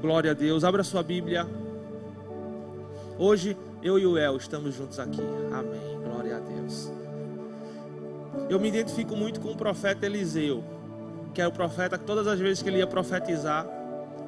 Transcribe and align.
Glória 0.00 0.30
a 0.30 0.34
Deus. 0.34 0.64
Abra 0.64 0.82
sua 0.82 1.02
Bíblia. 1.02 1.46
Hoje 3.18 3.56
eu 3.82 3.98
e 3.98 4.06
o 4.06 4.16
El 4.16 4.38
estamos 4.38 4.74
juntos 4.74 4.98
aqui. 4.98 5.20
Amém. 5.52 6.00
Glória 6.02 6.36
a 6.36 6.40
Deus. 6.40 6.90
Eu 8.48 8.58
me 8.58 8.68
identifico 8.68 9.14
muito 9.14 9.38
com 9.40 9.52
o 9.52 9.56
profeta 9.56 10.06
Eliseu, 10.06 10.64
que 11.34 11.42
é 11.42 11.46
o 11.46 11.52
profeta 11.52 11.98
que 11.98 12.04
todas 12.04 12.26
as 12.26 12.38
vezes 12.38 12.62
que 12.62 12.70
ele 12.70 12.78
ia 12.78 12.86
profetizar, 12.86 13.66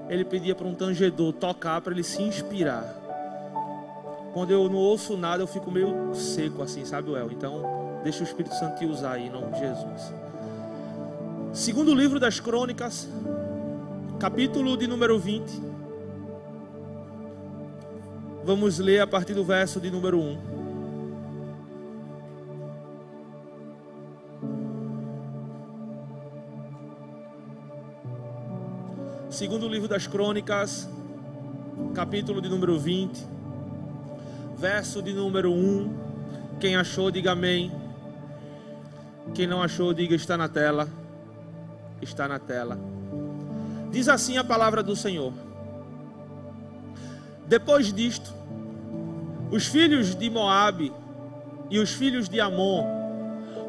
ele 0.09 0.25
pedia 0.25 0.55
para 0.55 0.67
um 0.67 0.75
tangedor 0.75 1.33
tocar 1.33 1.81
para 1.81 1.95
ele 1.95 2.05
se 2.05 2.23
inspirar. 2.23 3.02
Quando 4.33 4.51
eu 4.51 4.69
não 4.69 4.79
ouço 4.79 5.15
nada, 5.17 5.43
eu 5.43 5.47
fico 5.47 5.71
meio 5.71 6.15
seco 6.15 6.63
assim, 6.63 6.87
sabe, 6.87 7.13
El? 7.13 7.31
Então, 7.31 8.01
deixa 8.03 8.21
o 8.21 8.25
Espírito 8.25 8.55
Santo 8.55 8.79
te 8.79 8.87
usar 8.87 9.13
aí, 9.13 9.27
em 9.27 9.31
nome 9.31 9.53
de 9.53 9.61
Jesus. 9.61 10.15
Segundo 11.53 11.95
livro 11.95 12.19
das 12.19 12.41
Crônicas, 12.41 13.07
capítulo 14.19 14.75
de 14.75 14.87
número 14.87 15.19
20. 15.19 15.63
Vamos 18.43 18.79
ler 18.79 19.01
a 19.01 19.07
partir 19.07 19.35
do 19.35 19.45
verso 19.45 19.79
de 19.79 19.91
número 19.91 20.19
1. 20.19 20.53
Segundo 29.29 29.69
livro 29.69 29.89
das 29.89 30.07
Crônicas, 30.07 30.89
capítulo 31.95 32.41
de 32.41 32.49
número 32.49 32.79
20, 32.79 33.33
verso 34.63 35.03
de 35.03 35.13
número 35.13 35.53
1. 35.53 36.59
Quem 36.61 36.77
achou, 36.77 37.11
diga 37.11 37.33
amém. 37.33 37.73
Quem 39.35 39.45
não 39.45 39.61
achou, 39.61 39.93
diga 39.93 40.15
está 40.15 40.37
na 40.37 40.49
tela. 40.49 40.89
Está 42.01 42.29
na 42.29 42.39
tela. 42.39 42.79
Diz 43.91 44.09
assim 44.09 44.37
a 44.37 44.45
palavra 44.45 44.81
do 44.81 44.95
Senhor. 44.95 45.33
Depois 47.45 47.93
disto, 47.93 48.33
os 49.51 49.67
filhos 49.67 50.15
de 50.15 50.31
Moabe 50.31 50.93
e 51.69 51.81
os 51.81 51.91
filhos 51.93 52.29
de 52.29 52.41
Amon, 52.41 52.87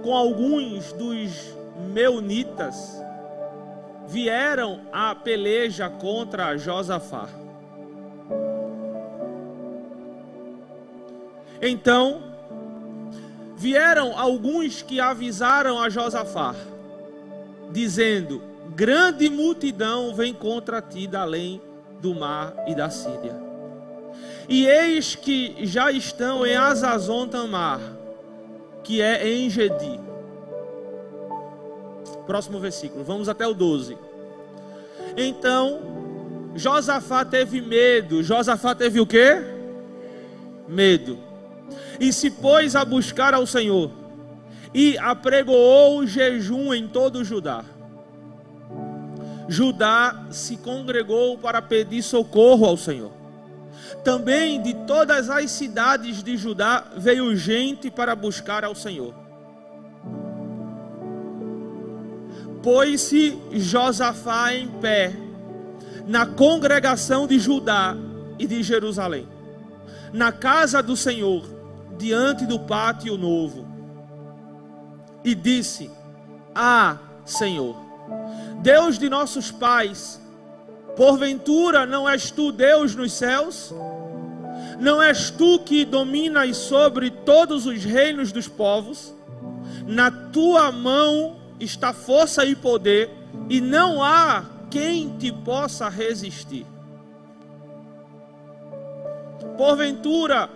com 0.04 0.16
alguns 0.16 0.94
dos 0.94 1.56
meunitas, 1.92 3.04
vieram 4.08 4.82
à 4.92 5.16
peleja 5.16 5.90
contra 5.90 6.56
Josafá. 6.56 7.43
Então, 11.66 12.22
vieram 13.56 14.20
alguns 14.20 14.82
que 14.82 15.00
avisaram 15.00 15.82
a 15.82 15.90
Josafá, 15.90 16.54
dizendo: 17.72 18.42
Grande 18.76 19.30
multidão 19.30 20.14
vem 20.14 20.34
contra 20.34 20.82
ti 20.82 21.08
da 21.08 21.22
além 21.22 21.62
do 22.02 22.14
mar 22.14 22.54
e 22.68 22.76
da 22.76 22.90
Síria. 22.90 23.42
E 24.50 24.68
eis 24.68 25.16
que 25.16 25.56
já 25.66 25.90
estão 25.90 26.46
em 26.46 26.54
Azazon 26.54 27.30
Tamar, 27.30 27.80
que 28.84 29.02
é 29.02 29.26
em 29.26 29.50
Gedi. 29.50 30.02
Próximo 32.28 32.60
versículo, 32.60 33.06
vamos 33.06 33.30
até 33.30 33.48
o 33.48 33.54
12. 33.54 33.98
Então, 35.16 35.80
Josafá 36.56 37.24
teve 37.24 37.62
medo. 37.62 38.22
Josafá 38.22 38.76
teve 38.76 39.00
o 39.00 39.08
quê? 39.08 39.42
Medo. 40.68 41.33
E 42.00 42.12
se 42.12 42.30
pôs 42.30 42.76
a 42.76 42.84
buscar 42.84 43.34
ao 43.34 43.46
Senhor. 43.46 43.92
E 44.74 44.98
apregoou 44.98 46.06
jejum 46.08 46.74
em 46.74 46.88
todo 46.88 47.20
o 47.20 47.24
Judá. 47.24 47.64
Judá 49.48 50.26
se 50.32 50.58
congregou 50.58 51.38
para 51.38 51.62
pedir 51.62 52.02
socorro 52.02 52.66
ao 52.66 52.78
Senhor. 52.78 53.12
Também 54.04 54.62
de 54.62 54.74
todas 54.74 55.30
as 55.30 55.52
cidades 55.52 56.24
de 56.24 56.36
Judá 56.36 56.86
veio 56.98 57.36
gente 57.36 57.92
para 57.92 58.16
buscar 58.16 58.64
ao 58.64 58.74
Senhor. 58.74 59.14
Pôs-se 62.62 63.38
Josafá 63.52 64.54
em 64.54 64.68
pé 64.68 65.14
na 66.08 66.26
congregação 66.26 67.28
de 67.28 67.40
Judá 67.40 67.96
e 68.38 68.48
de 68.48 68.64
Jerusalém, 68.64 69.28
na 70.12 70.32
casa 70.32 70.82
do 70.82 70.96
Senhor, 70.96 71.44
diante 72.04 72.46
do 72.46 72.60
pátio 72.60 73.18
novo, 73.18 73.66
e 75.24 75.34
disse: 75.34 75.90
Ah, 76.54 76.98
Senhor, 77.24 77.78
Deus 78.62 79.00
de 79.00 79.10
nossos 79.10 79.52
pais, 79.52 80.22
Porventura 80.98 81.86
não 81.86 82.08
és 82.08 82.30
tu 82.30 82.52
Deus 82.52 82.94
nos 82.94 83.14
céus? 83.14 83.74
Não 84.80 85.02
és 85.02 85.32
tu 85.32 85.60
que 85.60 85.86
dominas 85.86 86.58
sobre 86.58 87.10
todos 87.10 87.66
os 87.66 87.84
reinos 87.86 88.34
dos 88.34 88.50
povos? 88.50 89.16
Na 89.88 90.12
tua 90.12 90.72
mão 90.74 91.38
está 91.58 91.94
força 91.94 92.46
e 92.46 92.54
poder, 92.54 93.10
e 93.50 93.62
não 93.62 94.04
há 94.04 94.46
quem 94.70 95.18
te 95.18 95.32
possa 95.32 95.88
resistir. 95.88 96.66
Porventura, 99.58 100.50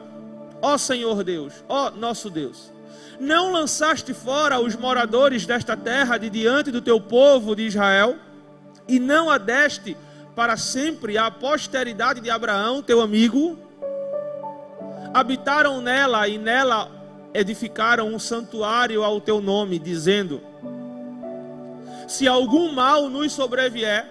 ó 0.62 0.78
Senhor 0.78 1.24
Deus, 1.24 1.64
ó 1.68 1.92
nosso 1.92 2.30
Deus, 2.30 2.72
não 3.20 3.52
lançaste 3.52 4.14
fora 4.14 4.60
os 4.60 4.76
moradores 4.76 5.46
desta 5.46 5.76
terra 5.76 6.18
de 6.18 6.30
diante 6.30 6.72
do 6.72 6.82
teu 6.82 7.02
povo 7.02 7.56
de 7.56 7.64
Israel, 7.64 8.16
e 8.88 9.00
não 9.00 9.30
adeste 9.30 9.98
para 10.36 10.56
sempre 10.56 11.18
a 11.18 11.32
posteridade 11.32 12.22
de 12.22 12.30
Abraão, 12.30 12.82
teu 12.82 13.02
amigo. 13.02 13.58
Habitaram 15.14 15.82
nela 15.82 16.28
e 16.28 16.38
nela 16.38 16.92
edificaram 17.34 18.08
um 18.14 18.20
santuário 18.20 19.04
ao 19.04 19.20
teu 19.20 19.42
nome, 19.42 19.80
dizendo: 19.80 20.42
Se 22.08 22.28
algum 22.28 22.72
mal 22.72 23.10
nos 23.10 23.34
sobrevier, 23.34 24.08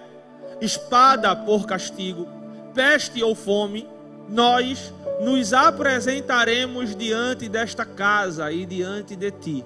espada 0.60 1.34
por 1.36 1.64
castigo, 1.64 2.26
peste 2.74 3.22
ou 3.22 3.34
fome, 3.34 3.88
nós 4.28 4.92
nos 5.20 5.52
apresentaremos 5.52 6.94
diante 6.94 7.48
desta 7.48 7.84
casa 7.84 8.52
e 8.52 8.66
diante 8.66 9.16
de 9.16 9.30
ti, 9.30 9.64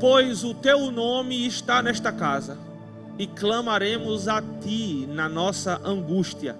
pois 0.00 0.44
o 0.44 0.54
teu 0.54 0.90
nome 0.90 1.46
está 1.46 1.82
nesta 1.82 2.12
casa 2.12 2.56
e 3.18 3.26
clamaremos 3.26 4.26
a 4.28 4.42
ti 4.42 5.06
na 5.08 5.28
nossa 5.28 5.80
angústia, 5.84 6.56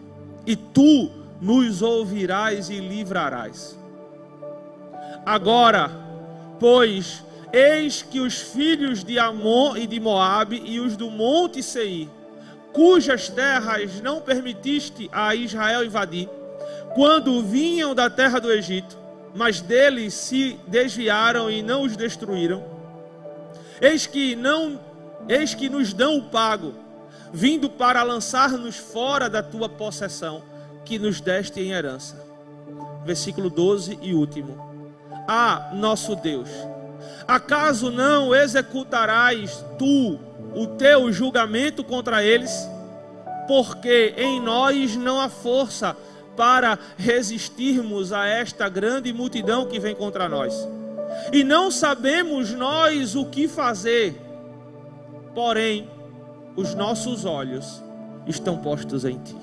e 0.47 0.55
tu 0.55 1.11
nos 1.41 1.83
ouvirás 1.83 2.71
e 2.71 2.79
livrarás. 2.79 3.79
Agora, 5.27 5.91
pois, 6.61 7.25
eis 7.53 8.03
que 8.03 8.21
os 8.21 8.39
filhos 8.39 9.03
de 9.03 9.19
Amon 9.19 9.77
e 9.77 9.87
de 9.87 9.99
Moabe 9.99 10.63
e 10.65 10.79
os 10.79 10.97
do 10.97 11.11
monte 11.11 11.63
Seir, 11.63 12.09
cujas 12.73 13.29
terras 13.29 14.01
não 14.01 14.21
permitiste 14.21 15.09
a 15.13 15.35
Israel 15.35 15.85
invadir, 15.85 16.29
quando 16.95 17.43
vinham 17.43 17.95
da 17.95 18.09
terra 18.09 18.39
do 18.39 18.53
Egito, 18.53 18.97
mas 19.35 19.61
deles 19.61 20.15
se 20.15 20.59
desviaram 20.67 21.51
e 21.51 21.63
não 21.63 21.83
os 21.83 21.97
destruíram. 21.97 22.63
Eis 23.81 24.07
que 24.07 24.37
não 24.37 24.79
Eis 25.29 25.55
que 25.55 25.71
nos 25.71 25.95
dão 25.95 26.19
o 26.19 26.23
pago, 26.23 26.75
vindo 27.33 27.71
para 27.71 28.03
lançar-nos 28.03 28.77
fora 28.77 29.29
da 29.29 29.43
tua 29.43 29.69
possessão, 29.69 30.43
que 30.85 30.99
nos 30.99 31.21
deste 31.21 31.61
em 31.61 31.73
herança. 31.73 32.23
Versículo 33.05 33.49
12 33.49 33.99
e 34.03 34.13
último. 34.13 34.73
Ah, 35.27 35.71
nosso 35.73 36.15
Deus, 36.15 36.51
acaso 37.27 37.91
não 37.91 38.35
executarás 38.35 39.65
tu 39.79 40.21
o 40.55 40.67
teu 40.77 41.11
julgamento 41.11 41.83
contra 41.83 42.23
eles? 42.23 42.53
Porque 43.49 44.15
em 44.19 44.41
nós 44.41 44.95
não 44.95 45.19
há 45.19 45.31
força 45.31 45.97
para 46.37 46.79
resistirmos 46.97 48.13
a 48.13 48.27
esta 48.27 48.69
grande 48.69 49.13
multidão 49.13 49.67
que 49.67 49.79
vem 49.79 49.95
contra 49.95 50.29
nós. 50.29 50.55
E 51.33 51.45
não 51.45 51.71
sabemos 51.71 52.51
nós 52.53 53.15
o 53.15 53.27
que 53.27 53.47
fazer 53.47 54.25
porém 55.35 55.91
os 56.57 56.75
nossos 56.75 57.25
olhos 57.25 57.83
estão 58.27 58.57
postos 58.57 59.05
em 59.05 59.19
Ti. 59.19 59.37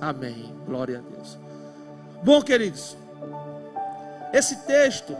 Amém. 0.00 0.52
Glória 0.66 0.98
a 0.98 1.14
Deus. 1.14 1.38
Bom, 2.24 2.40
queridos, 2.40 2.96
esse 4.32 4.56
texto, 4.64 5.16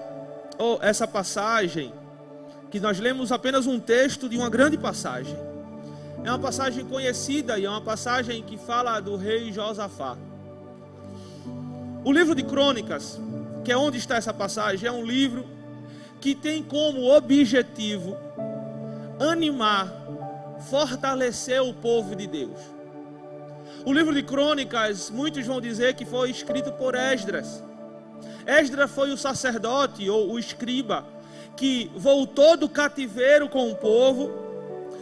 ou 0.58 0.78
essa 0.82 1.06
passagem, 1.06 1.92
que 2.70 2.80
nós 2.80 2.98
lemos 2.98 3.30
apenas 3.30 3.66
um 3.66 3.78
texto 3.78 4.28
de 4.28 4.36
uma 4.36 4.48
grande 4.48 4.78
passagem, 4.78 5.36
é 6.24 6.30
uma 6.30 6.38
passagem 6.38 6.84
conhecida 6.86 7.58
e 7.58 7.66
é 7.66 7.68
uma 7.68 7.80
passagem 7.80 8.42
que 8.42 8.56
fala 8.56 8.98
do 9.00 9.16
rei 9.16 9.52
Josafá. 9.52 10.16
O 12.04 12.12
livro 12.12 12.34
de 12.34 12.42
Crônicas 12.42 13.20
que 13.62 13.72
é 13.72 13.76
onde 13.76 13.98
está 13.98 14.16
essa 14.16 14.34
passagem, 14.34 14.88
é 14.88 14.92
um 14.92 15.04
livro 15.04 15.46
que 16.20 16.34
tem 16.34 16.62
como 16.62 17.10
objetivo 17.10 18.16
animar, 19.20 19.92
fortalecer 20.68 21.62
o 21.62 21.72
povo 21.74 22.14
de 22.14 22.26
Deus. 22.26 22.58
O 23.84 23.92
livro 23.92 24.14
de 24.14 24.22
Crônicas, 24.22 25.10
muitos 25.10 25.46
vão 25.46 25.60
dizer 25.60 25.94
que 25.94 26.04
foi 26.04 26.30
escrito 26.30 26.72
por 26.72 26.94
Esdras. 26.94 27.62
Esdras 28.46 28.90
foi 28.90 29.12
o 29.12 29.16
sacerdote 29.16 30.08
ou 30.08 30.32
o 30.32 30.38
escriba 30.38 31.04
que 31.56 31.90
voltou 31.96 32.56
do 32.56 32.68
cativeiro 32.68 33.48
com 33.48 33.70
o 33.70 33.76
povo 33.76 34.30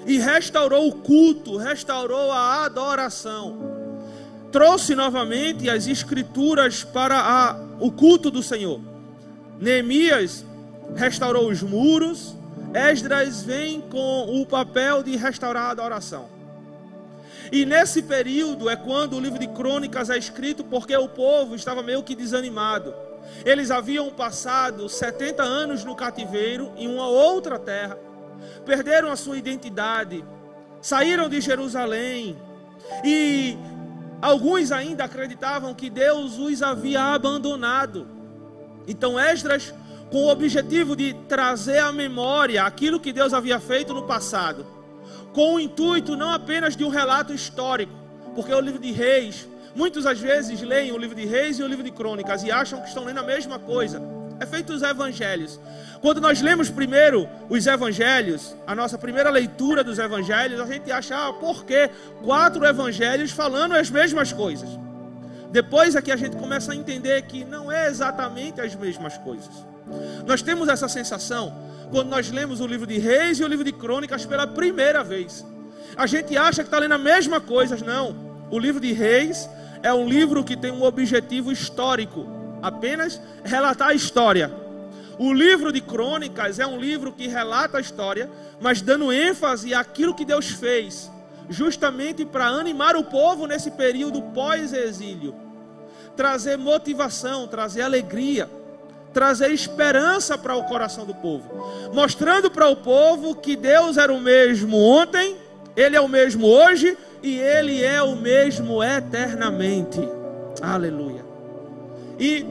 e 0.07 0.19
restaurou 0.19 0.89
o 0.89 0.97
culto, 0.97 1.57
restaurou 1.57 2.31
a 2.33 2.65
adoração. 2.65 3.80
Trouxe 4.53 4.95
novamente 4.95 5.71
as 5.71 5.87
escrituras 5.87 6.83
para 6.83 7.17
a, 7.19 7.57
o 7.79 7.93
culto 7.93 8.31
do 8.31 8.43
Senhor. 8.43 8.81
Neemias 9.61 10.45
restaurou 10.97 11.49
os 11.49 11.63
muros, 11.63 12.35
Esdras 12.75 13.43
vem 13.43 13.81
com 13.81 14.41
o 14.41 14.47
papel 14.47 15.03
de 15.03 15.17
restaurar 15.17 15.67
a 15.67 15.71
adoração. 15.71 16.29
E 17.53 17.65
nesse 17.65 18.03
período 18.03 18.69
é 18.69 18.77
quando 18.77 19.17
o 19.17 19.21
livro 19.21 19.39
de 19.39 19.49
Crônicas 19.49 20.09
é 20.09 20.17
escrito, 20.17 20.63
porque 20.63 20.97
o 20.97 21.09
povo 21.09 21.55
estava 21.55 21.83
meio 21.83 22.03
que 22.03 22.15
desanimado. 22.15 22.95
Eles 23.45 23.71
haviam 23.71 24.11
passado 24.11 24.89
70 24.89 25.43
anos 25.43 25.85
no 25.85 25.97
cativeiro 25.97 26.73
em 26.77 26.87
uma 26.87 27.09
outra 27.09 27.59
terra, 27.59 27.99
perderam 28.65 29.11
a 29.11 29.17
sua 29.17 29.37
identidade, 29.37 30.25
saíram 30.81 31.29
de 31.29 31.41
Jerusalém 31.41 32.37
e 33.05 33.57
alguns 34.21 34.73
ainda 34.73 35.05
acreditavam 35.05 35.75
que 35.75 35.89
Deus 35.89 36.39
os 36.39 36.63
havia 36.63 37.03
abandonado. 37.03 38.07
Então 38.87 39.19
Esdras 39.19 39.73
com 40.11 40.25
o 40.25 40.29
objetivo 40.29 40.97
de 40.97 41.15
trazer 41.29 41.79
à 41.79 41.93
memória 41.93 42.65
aquilo 42.65 42.99
que 42.99 43.13
Deus 43.13 43.33
havia 43.33 43.61
feito 43.61 43.95
no 43.95 44.03
passado, 44.03 44.67
com 45.33 45.55
o 45.55 45.61
intuito 45.61 46.17
não 46.17 46.31
apenas 46.31 46.77
de 46.77 46.85
um 46.85 46.89
relato 46.89 47.33
histórico, 47.33 47.93
porque 48.35 48.53
o 48.53 48.61
livro 48.61 48.81
de 48.81 48.91
Reis, 48.91 49.49
muitos 49.75 50.07
às 50.07 50.19
vezes 50.19 50.61
leem 50.63 50.91
o 50.91 50.99
livro 50.99 51.15
de 51.15 51.25
Reis 51.25 51.59
e 51.59 51.63
o 51.63 51.69
livro 51.69 51.85
de 51.85 51.93
Crônicas 51.93 52.43
e 52.43 52.51
acham 52.51 52.81
que 52.81 52.89
estão 52.89 53.05
lendo 53.05 53.21
a 53.21 53.23
mesma 53.23 53.59
coisa. 53.59 54.20
É 54.41 54.47
feito 54.47 54.73
os 54.73 54.83
evangelhos. 54.83 55.61
Quando 56.01 56.19
nós 56.21 56.41
lemos 56.41 56.71
primeiro 56.71 57.29
os 57.51 57.67
evangelhos, 57.67 58.57
a 58.67 58.75
nossa 58.75 58.97
primeira 58.97 59.29
leitura 59.29 59.85
dos 59.85 59.99
evangelhos, 59.99 60.59
a 60.59 60.65
gente 60.65 60.91
acha, 60.91 61.15
ah, 61.15 61.33
por 61.35 61.65
que 61.67 61.91
quatro 62.25 62.65
evangelhos 62.65 63.31
falando 63.31 63.75
as 63.75 63.91
mesmas 63.91 64.33
coisas? 64.33 64.69
Depois 65.53 65.95
é 65.95 66.01
que 66.01 66.11
a 66.11 66.17
gente 66.17 66.37
começa 66.37 66.73
a 66.73 66.77
entender 66.77 67.21
que 67.23 67.45
não 67.45 67.71
é 67.71 67.87
exatamente 67.89 68.63
as 68.63 68.75
mesmas 68.75 69.19
coisas. 69.19 69.67
Nós 70.27 70.41
temos 70.41 70.69
essa 70.69 70.89
sensação 70.89 71.55
quando 71.91 72.09
nós 72.09 72.31
lemos 72.31 72.61
o 72.61 72.67
livro 72.67 72.87
de 72.87 72.99
Reis 72.99 73.39
e 73.41 73.45
o 73.45 73.49
livro 73.49 73.65
de 73.65 73.73
Crônicas 73.73 74.25
pela 74.25 74.47
primeira 74.47 75.05
vez. 75.05 75.45
A 75.97 76.07
gente 76.07 76.37
acha 76.37 76.63
que 76.63 76.69
está 76.69 76.79
lendo 76.79 76.95
a 76.95 76.99
mesma 76.99 77.41
coisa, 77.41 77.77
não. 77.85 78.17
O 78.51 78.59
livro 78.59 78.81
de 78.81 78.93
Reis 78.93 79.51
é 79.83 79.93
um 79.93 80.09
livro 80.09 80.43
que 80.45 80.57
tem 80.57 80.71
um 80.71 80.83
objetivo 80.83 81.53
histórico, 81.53 82.40
apenas 82.63 83.21
relatar 83.45 83.89
a 83.89 83.95
história. 83.95 84.53
O 85.19 85.33
livro 85.33 85.73
de 85.73 85.81
Crônicas 85.81 86.59
é 86.59 86.67
um 86.67 86.79
livro 86.79 87.13
que 87.13 87.29
relata 87.29 87.79
a 87.79 87.81
história, 87.81 88.31
mas 88.61 88.81
dando 88.81 89.13
ênfase 89.13 89.75
àquilo 89.75 90.15
que 90.15 90.25
Deus 90.25 90.51
fez, 90.51 91.11
justamente 91.49 92.25
para 92.25 92.47
animar 92.47 92.97
o 92.97 93.05
povo 93.05 93.47
nesse 93.47 93.71
período 93.73 94.23
pós-exílio, 94.35 95.35
trazer 96.17 96.57
motivação, 96.57 97.47
trazer 97.47 97.83
alegria 97.83 98.49
trazer 99.13 99.51
esperança 99.51 100.39
para 100.39 100.57
o 100.57 100.65
coração 100.65 101.05
do 101.05 101.15
povo, 101.15 101.91
mostrando 101.93 102.51
para 102.51 102.69
o 102.69 102.77
povo 102.77 103.35
que 103.35 103.57
Deus 103.57 103.97
era 103.97 104.13
o 104.13 104.21
mesmo 104.21 104.77
ontem, 104.77 105.37
Ele 105.77 105.97
é 105.97 106.01
o 106.01 106.09
mesmo 106.09 106.47
hoje 106.47 106.97
e 107.23 107.39
Ele 107.39 107.83
é 107.83 108.03
o 108.03 108.17
mesmo 108.17 108.83
eternamente. 108.83 110.01
Aleluia. 110.63 111.20
E 112.21 112.47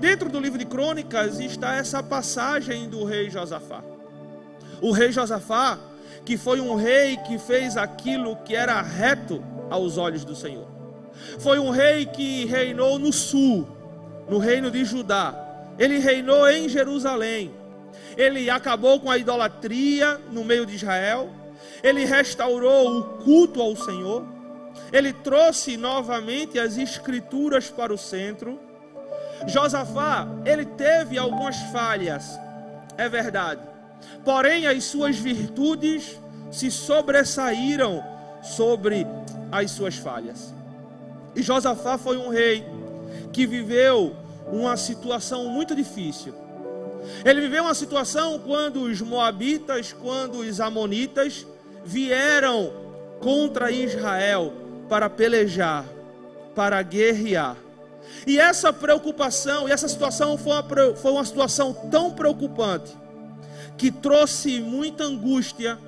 dentro 0.00 0.30
do 0.30 0.38
livro 0.38 0.58
de 0.58 0.64
Crônicas 0.64 1.40
está 1.40 1.74
essa 1.74 2.02
passagem 2.02 2.88
do 2.88 3.04
rei 3.04 3.28
Josafá. 3.28 3.82
O 4.80 4.92
rei 4.92 5.10
Josafá, 5.12 5.78
que 6.24 6.36
foi 6.36 6.60
um 6.60 6.76
rei 6.76 7.16
que 7.18 7.36
fez 7.36 7.76
aquilo 7.76 8.36
que 8.36 8.54
era 8.54 8.80
reto 8.80 9.42
aos 9.68 9.98
olhos 9.98 10.24
do 10.24 10.36
Senhor. 10.36 10.68
Foi 11.40 11.58
um 11.58 11.70
rei 11.70 12.06
que 12.06 12.44
reinou 12.44 12.98
no 12.98 13.12
sul, 13.12 13.66
no 14.28 14.38
reino 14.38 14.70
de 14.70 14.84
Judá 14.84 15.44
ele 15.78 15.98
reinou 15.98 16.48
em 16.48 16.68
Jerusalém. 16.68 17.52
Ele 18.16 18.48
acabou 18.48 19.00
com 19.00 19.10
a 19.10 19.18
idolatria 19.18 20.20
no 20.30 20.44
meio 20.44 20.64
de 20.64 20.76
Israel. 20.76 21.30
Ele 21.82 22.04
restaurou 22.04 22.98
o 22.98 23.04
culto 23.24 23.60
ao 23.60 23.76
Senhor. 23.76 24.24
Ele 24.92 25.12
trouxe 25.12 25.76
novamente 25.76 26.58
as 26.58 26.76
escrituras 26.76 27.70
para 27.70 27.92
o 27.92 27.98
centro. 27.98 28.60
Josafá, 29.46 30.26
ele 30.44 30.64
teve 30.64 31.18
algumas 31.18 31.56
falhas, 31.72 32.38
é 32.96 33.08
verdade. 33.08 33.60
Porém, 34.24 34.66
as 34.66 34.84
suas 34.84 35.16
virtudes 35.16 36.18
se 36.50 36.70
sobressaíram 36.70 38.02
sobre 38.42 39.06
as 39.50 39.70
suas 39.70 39.96
falhas. 39.96 40.54
E 41.34 41.42
Josafá 41.42 41.98
foi 41.98 42.16
um 42.16 42.28
rei 42.28 42.64
que 43.32 43.46
viveu 43.46 44.14
uma 44.52 44.76
situação 44.76 45.46
muito 45.46 45.74
difícil. 45.74 46.34
Ele 47.24 47.40
viveu 47.40 47.64
uma 47.64 47.74
situação 47.74 48.38
quando 48.38 48.82
os 48.82 49.00
moabitas, 49.00 49.92
quando 49.92 50.38
os 50.38 50.60
amonitas 50.60 51.46
vieram 51.84 52.72
contra 53.20 53.70
Israel 53.70 54.52
para 54.88 55.10
pelejar, 55.10 55.84
para 56.54 56.80
guerrear. 56.82 57.56
E 58.26 58.38
essa 58.38 58.72
preocupação, 58.72 59.68
e 59.68 59.72
essa 59.72 59.88
situação 59.88 60.36
foi 60.38 60.52
uma, 60.52 60.96
foi 60.96 61.12
uma 61.12 61.24
situação 61.24 61.74
tão 61.90 62.12
preocupante 62.12 62.92
que 63.76 63.90
trouxe 63.90 64.60
muita 64.60 65.04
angústia 65.04 65.78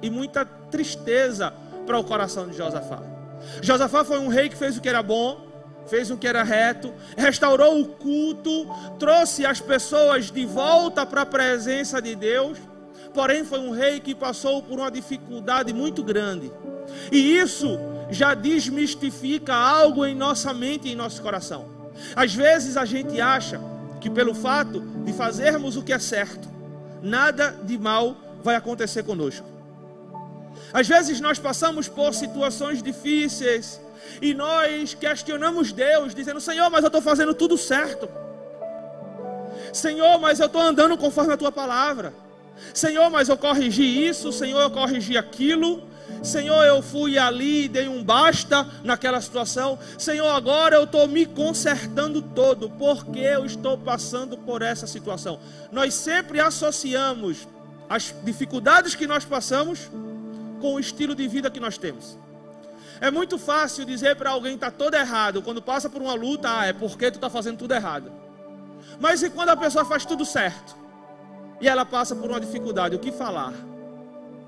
e 0.00 0.10
muita 0.10 0.44
tristeza 0.44 1.52
para 1.86 1.98
o 1.98 2.04
coração 2.04 2.48
de 2.48 2.56
Josafá. 2.56 3.02
Josafá 3.60 4.04
foi 4.04 4.18
um 4.18 4.28
rei 4.28 4.48
que 4.48 4.56
fez 4.56 4.76
o 4.76 4.80
que 4.80 4.88
era 4.88 5.02
bom, 5.02 5.52
fez 5.86 6.10
o 6.10 6.16
que 6.16 6.26
era 6.26 6.42
reto, 6.42 6.92
restaurou 7.16 7.80
o 7.80 7.86
culto, 7.86 8.66
trouxe 8.98 9.44
as 9.44 9.60
pessoas 9.60 10.30
de 10.30 10.46
volta 10.46 11.04
para 11.04 11.22
a 11.22 11.26
presença 11.26 12.00
de 12.00 12.14
Deus. 12.14 12.58
Porém, 13.12 13.44
foi 13.44 13.58
um 13.58 13.70
rei 13.70 14.00
que 14.00 14.14
passou 14.14 14.62
por 14.62 14.78
uma 14.78 14.90
dificuldade 14.90 15.72
muito 15.72 16.02
grande. 16.02 16.50
E 17.10 17.36
isso 17.36 17.78
já 18.12 18.34
desmistifica 18.34 19.54
algo 19.54 20.04
em 20.04 20.14
nossa 20.14 20.52
mente 20.52 20.88
e 20.88 20.92
em 20.92 20.96
nosso 20.96 21.20
coração. 21.22 21.66
Às 22.14 22.34
vezes 22.34 22.76
a 22.76 22.84
gente 22.84 23.20
acha 23.20 23.60
que 24.00 24.10
pelo 24.10 24.34
fato 24.34 24.80
de 25.04 25.12
fazermos 25.12 25.76
o 25.76 25.82
que 25.82 25.92
é 25.92 25.98
certo, 25.98 26.48
nada 27.02 27.56
de 27.64 27.78
mal 27.78 28.16
vai 28.42 28.56
acontecer 28.56 29.02
conosco. 29.02 29.46
Às 30.72 30.88
vezes 30.88 31.20
nós 31.20 31.38
passamos 31.38 31.88
por 31.88 32.14
situações 32.14 32.82
difíceis, 32.82 33.80
e 34.20 34.34
nós 34.34 34.94
questionamos 34.94 35.72
Deus, 35.72 36.14
dizendo: 36.14 36.40
Senhor, 36.40 36.68
mas 36.70 36.82
eu 36.82 36.88
estou 36.88 37.00
fazendo 37.00 37.34
tudo 37.34 37.56
certo. 37.56 38.08
Senhor, 39.72 40.18
mas 40.18 40.40
eu 40.40 40.46
estou 40.46 40.60
andando 40.60 40.96
conforme 40.98 41.32
a 41.32 41.36
tua 41.36 41.52
palavra. 41.52 42.12
Senhor, 42.74 43.08
mas 43.10 43.28
eu 43.28 43.36
corrigi 43.36 44.06
isso. 44.06 44.32
Senhor, 44.32 44.60
eu 44.60 44.70
corrigi 44.70 45.16
aquilo. 45.16 45.82
Senhor, 46.22 46.64
eu 46.64 46.82
fui 46.82 47.18
ali 47.18 47.64
e 47.64 47.68
dei 47.68 47.88
um 47.88 48.02
basta 48.02 48.66
naquela 48.84 49.20
situação. 49.20 49.78
Senhor, 49.98 50.28
agora 50.28 50.76
eu 50.76 50.84
estou 50.84 51.08
me 51.08 51.26
consertando 51.26 52.22
todo, 52.22 52.70
porque 52.70 53.18
eu 53.18 53.44
estou 53.44 53.76
passando 53.76 54.36
por 54.36 54.62
essa 54.62 54.86
situação. 54.86 55.38
Nós 55.70 55.94
sempre 55.94 56.40
associamos 56.40 57.48
as 57.88 58.14
dificuldades 58.24 58.94
que 58.94 59.06
nós 59.06 59.24
passamos 59.24 59.90
com 60.60 60.74
o 60.74 60.80
estilo 60.80 61.14
de 61.14 61.26
vida 61.26 61.50
que 61.50 61.60
nós 61.60 61.76
temos. 61.76 62.18
É 63.00 63.10
muito 63.10 63.36
fácil 63.36 63.84
dizer 63.84 64.14
para 64.14 64.30
alguém 64.30 64.52
que 64.52 64.64
está 64.64 64.70
todo 64.70 64.94
errado, 64.94 65.42
quando 65.42 65.60
passa 65.60 65.90
por 65.90 66.00
uma 66.00 66.14
luta, 66.14 66.48
ah, 66.60 66.66
é 66.66 66.72
porque 66.72 67.10
tu 67.10 67.16
está 67.16 67.28
fazendo 67.28 67.58
tudo 67.58 67.74
errado. 67.74 68.12
Mas 69.00 69.22
e 69.22 69.30
quando 69.30 69.48
a 69.48 69.56
pessoa 69.56 69.84
faz 69.84 70.04
tudo 70.04 70.24
certo? 70.24 70.76
E 71.60 71.68
ela 71.68 71.84
passa 71.84 72.14
por 72.14 72.30
uma 72.30 72.40
dificuldade, 72.40 72.94
o 72.94 73.00
que 73.00 73.10
falar? 73.10 73.52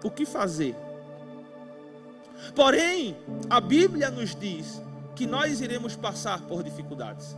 O 0.02 0.11
que 0.11 0.25
fazer? 0.25 0.76
Porém, 2.54 3.16
a 3.48 3.60
Bíblia 3.60 4.10
nos 4.10 4.34
diz 4.34 4.80
que 5.14 5.26
nós 5.26 5.60
iremos 5.60 5.96
passar 5.96 6.40
por 6.42 6.62
dificuldades. 6.62 7.36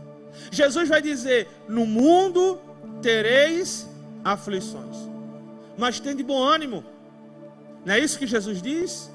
Jesus 0.51 0.89
vai 0.89 1.01
dizer: 1.01 1.47
No 1.67 1.85
mundo 1.85 2.59
tereis 3.01 3.87
aflições, 4.23 4.97
mas 5.77 5.99
tem 5.99 6.15
de 6.15 6.23
bom 6.23 6.41
ânimo. 6.41 6.83
Não 7.85 7.93
é 7.93 7.99
isso 7.99 8.19
que 8.19 8.27
Jesus 8.27 8.61
diz? 8.61 9.11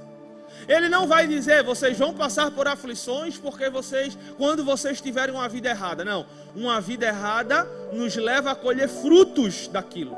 Ele 0.68 0.88
não 0.88 1.06
vai 1.06 1.26
dizer, 1.26 1.64
vocês 1.64 1.98
vão 1.98 2.14
passar 2.14 2.50
por 2.50 2.68
aflições 2.68 3.36
porque 3.36 3.68
vocês, 3.68 4.16
quando 4.36 4.64
vocês 4.64 5.00
tiverem 5.00 5.34
uma 5.34 5.48
vida 5.48 5.68
errada. 5.68 6.04
Não, 6.04 6.26
uma 6.54 6.80
vida 6.80 7.06
errada 7.06 7.64
nos 7.92 8.14
leva 8.16 8.52
a 8.52 8.54
colher 8.54 8.88
frutos 8.88 9.66
daquilo. 9.68 10.16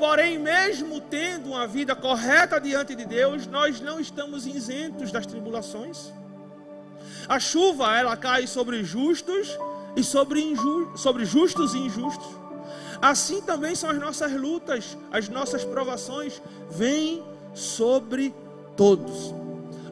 Porém, 0.00 0.38
mesmo 0.38 0.98
tendo 0.98 1.50
uma 1.50 1.66
vida 1.66 1.94
correta 1.94 2.58
diante 2.58 2.94
de 2.94 3.04
Deus, 3.04 3.46
nós 3.46 3.82
não 3.82 4.00
estamos 4.00 4.46
isentos 4.46 5.12
das 5.12 5.26
tribulações. 5.26 6.10
A 7.28 7.38
chuva, 7.38 7.94
ela 7.94 8.16
cai 8.16 8.46
sobre 8.46 8.82
justos 8.82 9.58
e 9.94 10.02
sobre, 10.02 10.54
sobre 10.96 11.26
justos 11.26 11.74
e 11.74 11.78
injustos. 11.80 12.28
Assim 13.02 13.42
também 13.42 13.74
são 13.74 13.90
as 13.90 13.98
nossas 13.98 14.32
lutas, 14.32 14.96
as 15.12 15.28
nossas 15.28 15.64
provações 15.64 16.40
vêm 16.70 17.22
sobre 17.52 18.34
todos. 18.78 19.34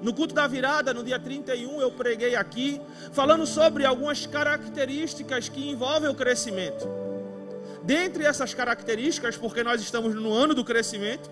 No 0.00 0.14
culto 0.14 0.34
da 0.34 0.46
virada, 0.46 0.94
no 0.94 1.04
dia 1.04 1.18
31, 1.18 1.82
eu 1.82 1.90
preguei 1.90 2.34
aqui, 2.34 2.80
falando 3.12 3.44
sobre 3.44 3.84
algumas 3.84 4.24
características 4.26 5.50
que 5.50 5.68
envolvem 5.68 6.08
o 6.08 6.14
crescimento. 6.14 7.07
Dentre 7.82 8.25
essas 8.25 8.52
características, 8.54 9.37
porque 9.37 9.62
nós 9.62 9.80
estamos 9.80 10.14
no 10.14 10.32
ano 10.32 10.54
do 10.54 10.64
crescimento, 10.64 11.30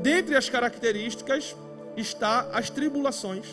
dentre 0.00 0.36
as 0.36 0.48
características 0.48 1.54
está 1.96 2.48
as 2.52 2.70
tribulações. 2.70 3.46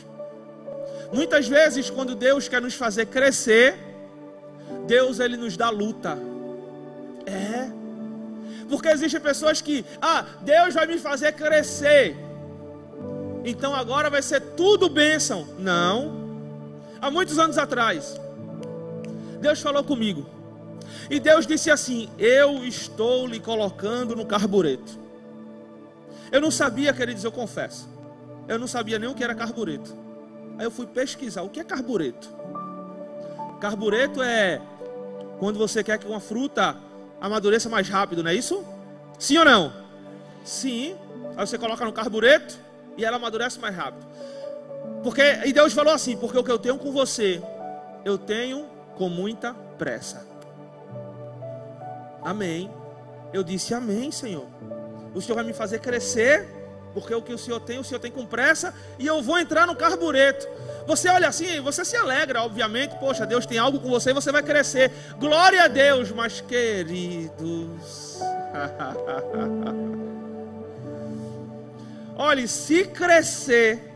Muitas 1.12 1.48
vezes, 1.48 1.90
quando 1.90 2.16
Deus 2.16 2.48
quer 2.48 2.62
nos 2.62 2.76
fazer 2.76 3.08
crescer, 3.08 3.78
Deus 4.86 5.20
ele 5.20 5.38
nos 5.38 5.58
dá 5.58 5.70
luta. 5.70 6.18
É. 7.26 7.72
Porque 8.70 8.88
existem 8.88 9.20
pessoas 9.20 9.62
que, 9.62 9.84
ah, 10.02 10.26
Deus 10.42 10.74
vai 10.74 10.86
me 10.86 10.98
fazer 11.00 11.34
crescer. 11.34 12.16
Então 13.44 13.74
agora 13.74 14.10
vai 14.10 14.22
ser 14.22 14.42
tudo 14.42 14.90
bênção. 14.90 15.48
Não. 15.58 16.30
Há 17.02 17.10
muitos 17.10 17.40
anos 17.40 17.58
atrás, 17.58 18.20
Deus 19.40 19.60
falou 19.62 19.84
comigo. 19.84 20.39
E 21.10 21.20
Deus 21.20 21.46
disse 21.46 21.70
assim: 21.72 22.10
Eu 22.18 22.64
estou 22.64 23.28
lhe 23.28 23.40
colocando 23.40 24.16
no 24.16 24.26
carbureto. 24.26 24.98
Eu 26.32 26.42
não 26.42 26.52
sabia, 26.52 26.94
queridos, 26.94 27.24
eu 27.24 27.32
confesso. 27.32 27.90
Eu 28.48 28.60
não 28.60 28.68
sabia 28.68 29.00
nem 29.00 29.10
o 29.10 29.16
que 29.16 29.24
era 29.24 29.36
carbureto. 29.36 29.96
Aí 30.58 30.66
eu 30.66 30.72
fui 30.72 30.86
pesquisar 30.86 31.42
o 31.42 31.50
que 31.50 31.60
é 31.60 31.64
carbureto. 31.64 32.30
Carbureto 33.60 34.22
é 34.22 34.62
quando 35.40 35.58
você 35.58 35.84
quer 35.84 35.98
que 35.98 36.08
uma 36.08 36.20
fruta 36.20 36.76
amadureça 37.20 37.70
mais 37.70 37.88
rápido, 37.88 38.24
não 38.24 38.32
é 38.32 38.36
isso? 38.36 38.64
Sim 39.18 39.38
ou 39.38 39.46
não? 39.46 39.74
Sim. 40.44 40.96
Aí 41.36 41.48
você 41.48 41.58
coloca 41.58 41.86
no 41.86 41.94
carbureto 41.94 42.58
e 42.98 43.06
ela 43.06 43.18
amadurece 43.18 43.60
mais 43.60 43.76
rápido. 43.76 44.06
Porque 45.04 45.22
e 45.46 45.54
Deus 45.54 45.74
falou 45.74 45.94
assim, 45.94 46.18
porque 46.18 46.38
o 46.38 46.44
que 46.44 46.52
eu 46.52 46.60
tenho 46.60 46.78
com 46.78 46.92
você, 46.92 47.42
eu 48.04 48.18
tenho 48.18 48.66
com 48.96 49.10
muita 49.10 49.54
pressa. 49.54 50.29
Amém. 52.22 52.72
Eu 53.34 53.44
disse 53.44 53.74
amém, 53.74 54.12
Senhor. 54.12 54.48
O 55.14 55.22
Senhor 55.22 55.36
vai 55.36 55.44
me 55.44 55.54
fazer 55.54 55.80
crescer, 55.80 56.48
porque 56.94 57.14
o 57.14 57.22
que 57.22 57.34
o 57.34 57.38
Senhor 57.38 57.60
tem, 57.60 57.80
o 57.80 57.84
Senhor 57.84 58.00
tem 58.00 58.12
com 58.12 58.26
pressa, 58.26 58.74
e 58.98 59.06
eu 59.06 59.22
vou 59.22 59.38
entrar 59.40 59.68
no 59.68 59.76
carbureto. 59.76 60.48
Você 60.88 61.08
olha 61.08 61.28
assim, 61.28 61.62
você 61.62 61.86
se 61.86 61.96
alegra, 61.96 62.42
obviamente. 62.44 62.96
Poxa, 63.00 63.26
Deus 63.26 63.46
tem 63.46 63.58
algo 63.58 63.80
com 63.80 63.90
você, 63.90 64.12
você 64.14 64.32
vai 64.32 64.42
crescer. 64.42 64.92
Glória 65.20 65.64
a 65.64 65.68
Deus, 65.68 66.12
mas 66.12 66.42
queridos. 66.42 68.20
Olhe, 72.18 72.48
se 72.48 72.86
crescer, 72.86 73.94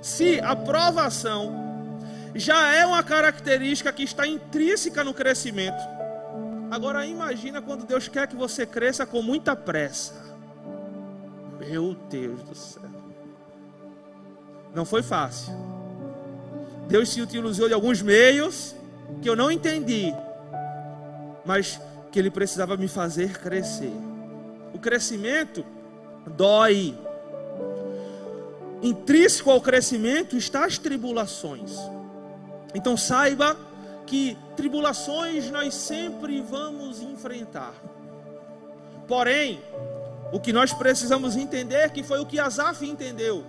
se 0.00 0.40
a 0.40 0.56
provação 0.56 1.64
já 2.34 2.74
é 2.74 2.86
uma 2.86 3.02
característica 3.02 3.92
que 3.92 4.02
está 4.02 4.26
intrínseca 4.26 5.04
no 5.04 5.12
crescimento. 5.12 5.93
Agora 6.74 7.06
imagina 7.06 7.62
quando 7.62 7.86
Deus 7.86 8.08
quer 8.08 8.26
que 8.26 8.34
você 8.34 8.66
cresça 8.66 9.06
com 9.06 9.22
muita 9.22 9.54
pressa. 9.54 10.12
Meu 11.56 11.94
Deus 12.10 12.42
do 12.42 12.52
céu. 12.52 12.82
Não 14.74 14.84
foi 14.84 15.00
fácil. 15.00 15.54
Deus 16.88 17.10
se 17.10 17.20
utilizou 17.20 17.68
de 17.68 17.74
alguns 17.74 18.02
meios 18.02 18.74
que 19.22 19.30
eu 19.30 19.36
não 19.36 19.52
entendi, 19.52 20.12
mas 21.44 21.80
que 22.10 22.18
Ele 22.18 22.28
precisava 22.28 22.76
me 22.76 22.88
fazer 22.88 23.38
crescer. 23.38 23.92
O 24.74 24.78
crescimento 24.80 25.64
dói 26.26 26.98
intrínseco 28.82 29.48
ao 29.48 29.60
crescimento 29.60 30.36
está 30.36 30.64
as 30.64 30.76
tribulações. 30.76 31.70
Então 32.74 32.96
saiba 32.96 33.56
que 34.06 34.36
tribulações 34.56 35.50
nós 35.50 35.74
sempre 35.74 36.40
vamos 36.40 37.00
enfrentar. 37.00 37.74
Porém, 39.08 39.62
o 40.32 40.40
que 40.40 40.52
nós 40.52 40.72
precisamos 40.72 41.36
entender 41.36 41.90
que 41.90 42.02
foi 42.02 42.20
o 42.20 42.26
que 42.26 42.38
Asaf 42.38 42.84
entendeu. 42.84 43.44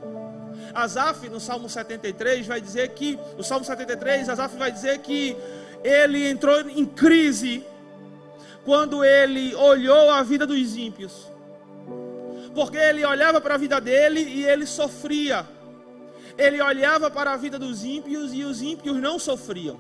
Asaf 0.74 1.30
no 1.30 1.40
Salmo 1.40 1.70
73 1.70 2.46
vai 2.48 2.60
dizer 2.60 2.90
que 2.90 3.20
o 3.38 3.44
Salmo 3.44 3.66
73, 3.66 4.30
Asaf 4.30 4.56
vai 4.58 4.72
dizer 4.72 5.00
que 5.00 5.36
ele 5.84 6.28
entrou 6.28 6.62
em 6.70 6.86
crise 6.86 7.66
quando 8.64 9.04
ele 9.04 9.54
olhou 9.56 10.10
a 10.10 10.24
vida 10.24 10.46
dos 10.46 10.76
ímpios 10.76 11.36
porque 12.56 12.78
ele 12.78 13.06
olhava 13.06 13.42
para 13.42 13.56
a 13.56 13.58
vida 13.58 13.82
dele 13.82 14.22
e 14.22 14.46
ele 14.46 14.66
sofria. 14.66 15.46
Ele 16.38 16.62
olhava 16.62 17.12
para 17.12 17.34
a 17.34 17.38
vida 17.38 17.60
dos 17.60 17.84
ímpios 17.84 18.34
e 18.34 18.44
os 18.44 18.62
ímpios 18.62 18.96
não 18.98 19.20
sofriam. 19.20 19.78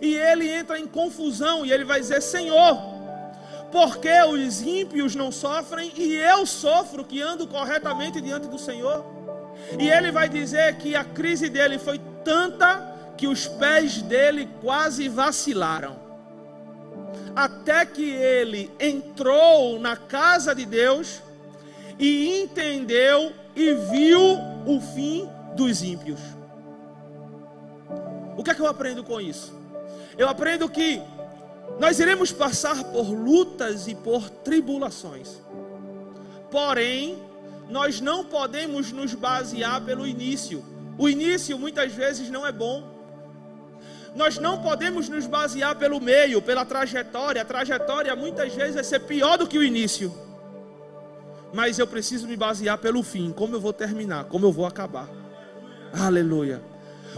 E 0.00 0.14
ele 0.14 0.48
entra 0.48 0.78
em 0.78 0.86
confusão 0.86 1.64
e 1.64 1.72
ele 1.72 1.84
vai 1.84 2.00
dizer: 2.00 2.20
Senhor, 2.20 2.78
porque 3.70 4.22
os 4.22 4.62
ímpios 4.62 5.14
não 5.14 5.32
sofrem 5.32 5.92
e 5.96 6.14
eu 6.14 6.46
sofro 6.46 7.04
que 7.04 7.20
ando 7.20 7.46
corretamente 7.46 8.20
diante 8.20 8.46
do 8.48 8.58
Senhor? 8.58 9.04
E 9.78 9.88
ele 9.88 10.12
vai 10.12 10.28
dizer 10.28 10.76
que 10.76 10.94
a 10.94 11.04
crise 11.04 11.48
dele 11.48 11.78
foi 11.78 12.00
tanta 12.24 12.94
que 13.16 13.26
os 13.26 13.46
pés 13.46 14.02
dele 14.02 14.48
quase 14.60 15.08
vacilaram. 15.08 15.96
Até 17.34 17.84
que 17.84 18.10
ele 18.10 18.70
entrou 18.78 19.78
na 19.78 19.96
casa 19.96 20.54
de 20.54 20.64
Deus 20.64 21.22
e 21.98 22.40
entendeu 22.40 23.32
e 23.54 23.72
viu 23.72 24.38
o 24.66 24.80
fim 24.80 25.28
dos 25.54 25.82
ímpios. 25.82 26.20
O 28.36 28.44
que 28.44 28.50
é 28.50 28.54
que 28.54 28.60
eu 28.60 28.66
aprendo 28.66 29.02
com 29.02 29.20
isso? 29.20 29.55
Eu 30.16 30.28
aprendo 30.28 30.68
que 30.68 31.00
nós 31.78 31.98
iremos 31.98 32.32
passar 32.32 32.84
por 32.84 33.08
lutas 33.10 33.86
e 33.86 33.94
por 33.94 34.30
tribulações. 34.30 35.40
Porém, 36.50 37.18
nós 37.68 38.00
não 38.00 38.24
podemos 38.24 38.92
nos 38.92 39.14
basear 39.14 39.80
pelo 39.82 40.06
início. 40.06 40.64
O 40.96 41.08
início 41.08 41.58
muitas 41.58 41.92
vezes 41.92 42.30
não 42.30 42.46
é 42.46 42.52
bom. 42.52 42.94
Nós 44.14 44.38
não 44.38 44.62
podemos 44.62 45.08
nos 45.08 45.26
basear 45.26 45.76
pelo 45.76 46.00
meio, 46.00 46.40
pela 46.40 46.64
trajetória. 46.64 47.42
A 47.42 47.44
trajetória 47.44 48.16
muitas 48.16 48.54
vezes 48.54 48.74
vai 48.74 48.84
ser 48.84 49.00
pior 49.00 49.36
do 49.36 49.46
que 49.46 49.58
o 49.58 49.62
início 49.62 50.26
mas 51.56 51.78
eu 51.78 51.86
preciso 51.86 52.26
me 52.26 52.36
basear 52.36 52.76
pelo 52.76 53.02
fim, 53.02 53.32
como 53.32 53.56
eu 53.56 53.60
vou 53.60 53.72
terminar, 53.72 54.24
como 54.24 54.46
eu 54.46 54.52
vou 54.52 54.66
acabar. 54.66 55.08
Aleluia. 55.92 56.60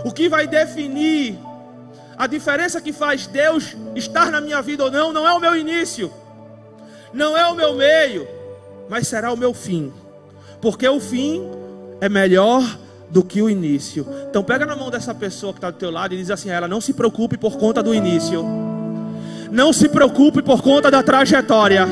O 0.05 0.13
que 0.13 0.29
vai 0.29 0.47
definir 0.47 1.37
a 2.19 2.27
diferença 2.27 2.81
que 2.81 2.93
faz 2.93 3.29
Deus 3.29 3.77
estar 3.95 4.33
na 4.33 4.41
minha 4.41 4.61
vida 4.61 4.85
ou 4.85 4.91
não, 4.91 5.13
não 5.13 5.27
é 5.27 5.33
o 5.33 5.39
meu 5.39 5.55
início, 5.55 6.13
não 7.13 7.37
é 7.37 7.47
o 7.47 7.55
meu 7.55 7.75
meio, 7.75 8.27
mas 8.91 9.07
será 9.07 9.33
o 9.33 9.37
meu 9.37 9.55
fim, 9.55 9.93
porque 10.61 10.89
o 10.89 10.99
fim 10.99 11.49
é 12.01 12.09
melhor 12.09 12.63
do 13.09 13.23
que 13.23 13.41
o 13.41 13.49
início. 13.49 14.05
Então 14.29 14.43
pega 14.43 14.67
na 14.67 14.75
mão 14.75 14.91
dessa 14.91 15.15
pessoa 15.15 15.53
que 15.53 15.59
está 15.59 15.71
do 15.71 15.79
teu 15.79 15.93
lado 15.93 16.13
e 16.13 16.17
diz 16.17 16.29
assim 16.31 16.51
a 16.51 16.55
ela: 16.55 16.69
não 16.69 16.81
se 16.81 16.93
preocupe 16.93 17.39
por 17.39 17.57
conta 17.57 17.83
do 17.85 17.95
início, 17.95 18.45
não 19.53 19.73
se 19.73 19.89
preocupe 19.89 20.43
por 20.43 20.61
conta 20.61 20.91
da 20.91 21.05
trajetória. 21.05 21.87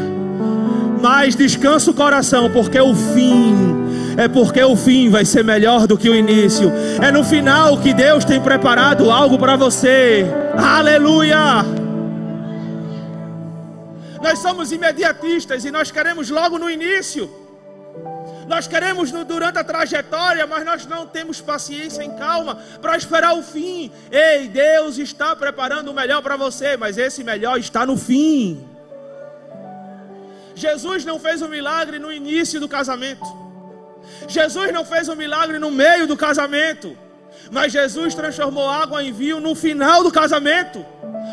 Mas 1.00 1.37
descansa 1.37 1.90
o 1.90 1.95
coração, 1.95 2.50
porque 2.50 2.80
o 2.80 2.95
fim 2.95 3.85
é 4.16 4.28
porque 4.28 4.62
o 4.62 4.75
fim 4.75 5.11
vai 5.11 5.25
ser 5.25 5.44
melhor 5.44 5.87
do 5.87 5.96
que 5.99 6.08
o 6.08 6.14
início. 6.14 6.73
É 7.02 7.11
no 7.11 7.23
final 7.23 7.78
que 7.78 7.92
Deus 7.92 8.25
tem 8.25 8.40
preparado 8.40 9.11
algo 9.11 9.38
para 9.38 9.56
você. 9.56 10.26
Aleluia! 10.56 11.64
Nós 14.23 14.38
somos 14.38 14.73
imediatistas 14.73 15.64
e 15.64 15.70
nós 15.70 15.90
queremos 15.90 16.30
logo 16.30 16.58
no 16.58 16.70
início. 16.70 17.30
Nós 18.49 18.66
queremos 18.66 19.11
durante 19.11 19.58
a 19.58 19.64
trajetória, 19.64 20.46
mas 20.46 20.64
nós 20.64 20.87
não 20.87 21.06
temos 21.06 21.40
paciência 21.40 22.02
em 22.02 22.11
calma 22.16 22.58
para 22.80 22.96
esperar 22.96 23.35
o 23.35 23.42
fim. 23.42 23.90
Ei, 24.11 24.49
Deus 24.49 24.99
está 24.99 25.35
preparando 25.35 25.90
o 25.90 25.94
melhor 25.94 26.23
para 26.23 26.37
você, 26.37 26.76
mas 26.76 26.96
esse 26.96 27.25
melhor 27.25 27.58
está 27.58 27.85
no 27.85 27.96
fim. 27.96 28.64
Jesus 30.54 31.04
não 31.04 31.18
fez 31.18 31.42
o 31.42 31.46
um 31.46 31.49
milagre 31.49 31.99
no 31.99 32.11
início 32.11 32.58
do 32.58 32.68
casamento. 32.68 33.45
Jesus 34.28 34.72
não 34.72 34.84
fez 34.84 35.08
um 35.08 35.16
milagre 35.16 35.58
no 35.58 35.70
meio 35.70 36.06
do 36.06 36.16
casamento. 36.16 36.96
Mas 37.50 37.72
Jesus 37.72 38.14
transformou 38.14 38.68
água 38.68 39.02
em 39.04 39.12
vinho 39.12 39.40
no 39.40 39.54
final 39.54 40.02
do 40.02 40.10
casamento. 40.10 40.84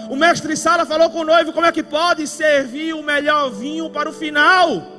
O 0.10 0.16
mestre 0.16 0.56
Sala 0.56 0.86
falou 0.86 1.10
com 1.10 1.20
o 1.20 1.26
noivo 1.26 1.54
como 1.54 1.66
é 1.66 1.72
que 1.72 1.84
pode 1.84 2.28
servir 2.28 2.94
o 2.94 3.02
melhor 3.02 3.50
vinho 3.52 3.90
para 3.90 4.10
o 4.10 4.14
final. 4.14 4.94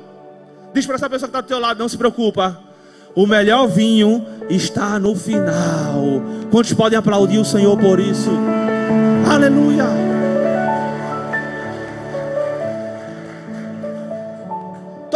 Diz 0.73 0.85
para 0.85 0.95
essa 0.95 1.09
pessoa 1.09 1.29
que 1.29 1.37
está 1.37 1.41
do 1.41 1.47
teu 1.47 1.59
lado, 1.59 1.79
não 1.79 1.87
se 1.87 1.97
preocupa. 1.97 2.59
O 3.15 3.25
melhor 3.25 3.67
vinho 3.67 4.25
está 4.49 4.99
no 4.99 5.15
final. 5.15 6.21
Quantos 6.51 6.73
podem 6.73 6.99
aplaudir 6.99 7.37
o 7.37 7.45
Senhor 7.45 7.77
por 7.77 7.99
isso? 7.99 8.29
Aleluia. 9.31 10.14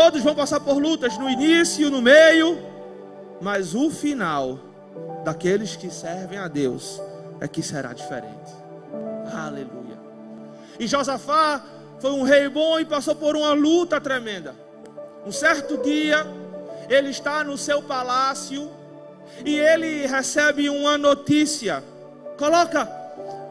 Todos 0.09 0.23
vão 0.23 0.33
passar 0.33 0.59
por 0.59 0.81
lutas 0.81 1.19
no 1.19 1.29
início, 1.29 1.91
no 1.91 2.01
meio, 2.01 2.57
mas 3.39 3.75
o 3.75 3.91
final 3.91 4.57
daqueles 5.23 5.75
que 5.75 5.91
servem 5.91 6.39
a 6.39 6.47
Deus 6.47 6.99
é 7.39 7.47
que 7.47 7.61
será 7.61 7.93
diferente. 7.93 8.51
Aleluia. 9.31 9.99
E 10.79 10.87
Josafá 10.87 11.63
foi 11.99 12.09
um 12.09 12.23
rei 12.23 12.49
bom 12.49 12.79
e 12.79 12.85
passou 12.85 13.13
por 13.13 13.35
uma 13.35 13.53
luta 13.53 14.01
tremenda. 14.01 14.55
Um 15.27 15.31
certo 15.31 15.77
dia, 15.77 16.25
ele 16.89 17.09
está 17.09 17.43
no 17.43 17.55
seu 17.55 17.79
palácio 17.79 18.67
e 19.45 19.55
ele 19.59 20.07
recebe 20.07 20.71
uma 20.71 20.97
notícia. 20.97 21.83
Coloca 22.35 22.89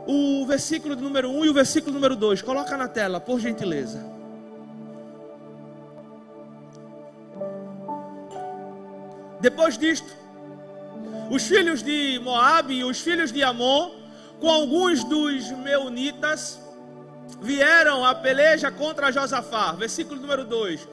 o 0.08 0.44
versículo 0.44 0.96
número 0.96 1.30
1 1.30 1.44
e 1.44 1.50
o 1.50 1.54
versículo 1.54 1.94
número 1.94 2.16
2. 2.16 2.42
Coloca 2.42 2.76
na 2.76 2.88
tela, 2.88 3.20
por 3.20 3.38
gentileza. 3.38 4.17
Depois 9.40 9.78
disto, 9.78 10.12
os 11.30 11.42
filhos 11.42 11.82
de 11.82 12.18
Moabe 12.22 12.74
e 12.74 12.84
os 12.84 13.00
filhos 13.00 13.30
de 13.30 13.42
Amon, 13.42 13.90
com 14.40 14.48
alguns 14.48 15.04
dos 15.04 15.50
meunitas, 15.50 16.60
vieram 17.40 18.04
a 18.04 18.14
peleja 18.14 18.70
contra 18.70 19.12
Josafá. 19.12 19.72
Versículo 19.72 20.20
número 20.20 20.44
2. 20.44 20.88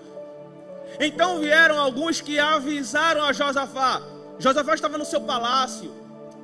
Então 0.99 1.39
vieram 1.39 1.79
alguns 1.79 2.21
que 2.21 2.39
avisaram 2.39 3.23
a 3.23 3.33
Josafá. 3.33 4.01
Josafá 4.39 4.75
estava 4.75 4.97
no 4.97 5.05
seu 5.05 5.21
palácio, 5.21 5.91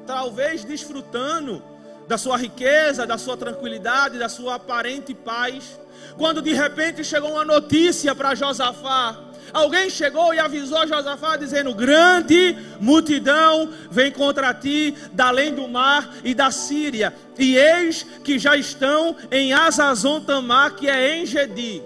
talvez 0.08 0.64
desfrutando 0.64 1.62
da 2.08 2.18
sua 2.18 2.38
riqueza, 2.38 3.06
da 3.06 3.18
sua 3.18 3.38
tranquilidade, 3.38 4.18
da 4.18 4.30
sua 4.30 4.56
aparente 4.56 5.14
paz. 5.14 5.80
Quando 6.18 6.42
de 6.42 6.54
repente 6.54 7.04
chegou 7.04 7.32
uma 7.32 7.46
notícia 7.46 8.16
para 8.16 8.36
Josafá, 8.36 9.18
alguém 9.54 9.90
chegou 9.90 10.34
e 10.34 10.40
avisou 10.40 10.88
Josafá 10.88 11.38
dizendo: 11.38 11.74
Grande 11.74 12.58
multidão 12.80 13.70
vem 13.90 14.12
contra 14.12 14.54
ti 14.54 14.96
da 15.14 15.28
além 15.28 15.54
do 15.54 15.68
mar 15.68 16.10
e 16.24 16.34
da 16.34 16.52
Síria, 16.52 17.14
e 17.38 17.58
eis 17.58 18.04
que 18.24 18.38
já 18.38 18.56
estão 18.56 19.16
em 19.32 19.54
Azazon 19.54 20.22
Tamar, 20.22 20.76
que 20.76 20.90
é 20.90 21.18
em 21.18 21.26
Gedi. 21.26 21.82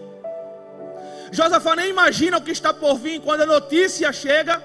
Josafá 1.31 1.75
nem 1.75 1.89
imagina 1.89 2.37
o 2.37 2.41
que 2.41 2.51
está 2.51 2.73
por 2.73 2.97
vir 2.97 3.19
quando 3.19 3.41
a 3.41 3.45
notícia 3.45 4.11
chega. 4.13 4.61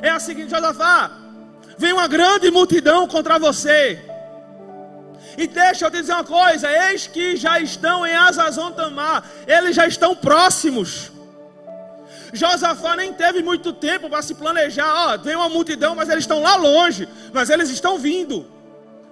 É 0.00 0.10
a 0.10 0.20
seguinte: 0.20 0.50
Josafá, 0.50 1.10
vem 1.76 1.92
uma 1.92 2.06
grande 2.06 2.50
multidão 2.50 3.06
contra 3.08 3.38
você. 3.38 4.00
E 5.36 5.46
deixa 5.46 5.86
eu 5.86 5.90
te 5.90 6.00
dizer 6.00 6.12
uma 6.12 6.24
coisa: 6.24 6.70
eis 6.90 7.06
que 7.06 7.36
já 7.36 7.58
estão 7.58 8.06
em 8.06 8.14
Azazon 8.14 8.72
Tamar, 8.72 9.24
eles 9.46 9.74
já 9.74 9.86
estão 9.86 10.14
próximos. 10.14 11.10
Josafá 12.32 12.96
nem 12.96 13.12
teve 13.12 13.42
muito 13.42 13.72
tempo 13.72 14.08
para 14.08 14.22
se 14.22 14.34
planejar. 14.34 15.12
Ó, 15.12 15.18
vem 15.18 15.36
uma 15.36 15.48
multidão, 15.48 15.94
mas 15.94 16.08
eles 16.08 16.24
estão 16.24 16.40
lá 16.40 16.56
longe, 16.56 17.08
mas 17.32 17.50
eles 17.50 17.68
estão 17.68 17.98
vindo. 17.98 18.46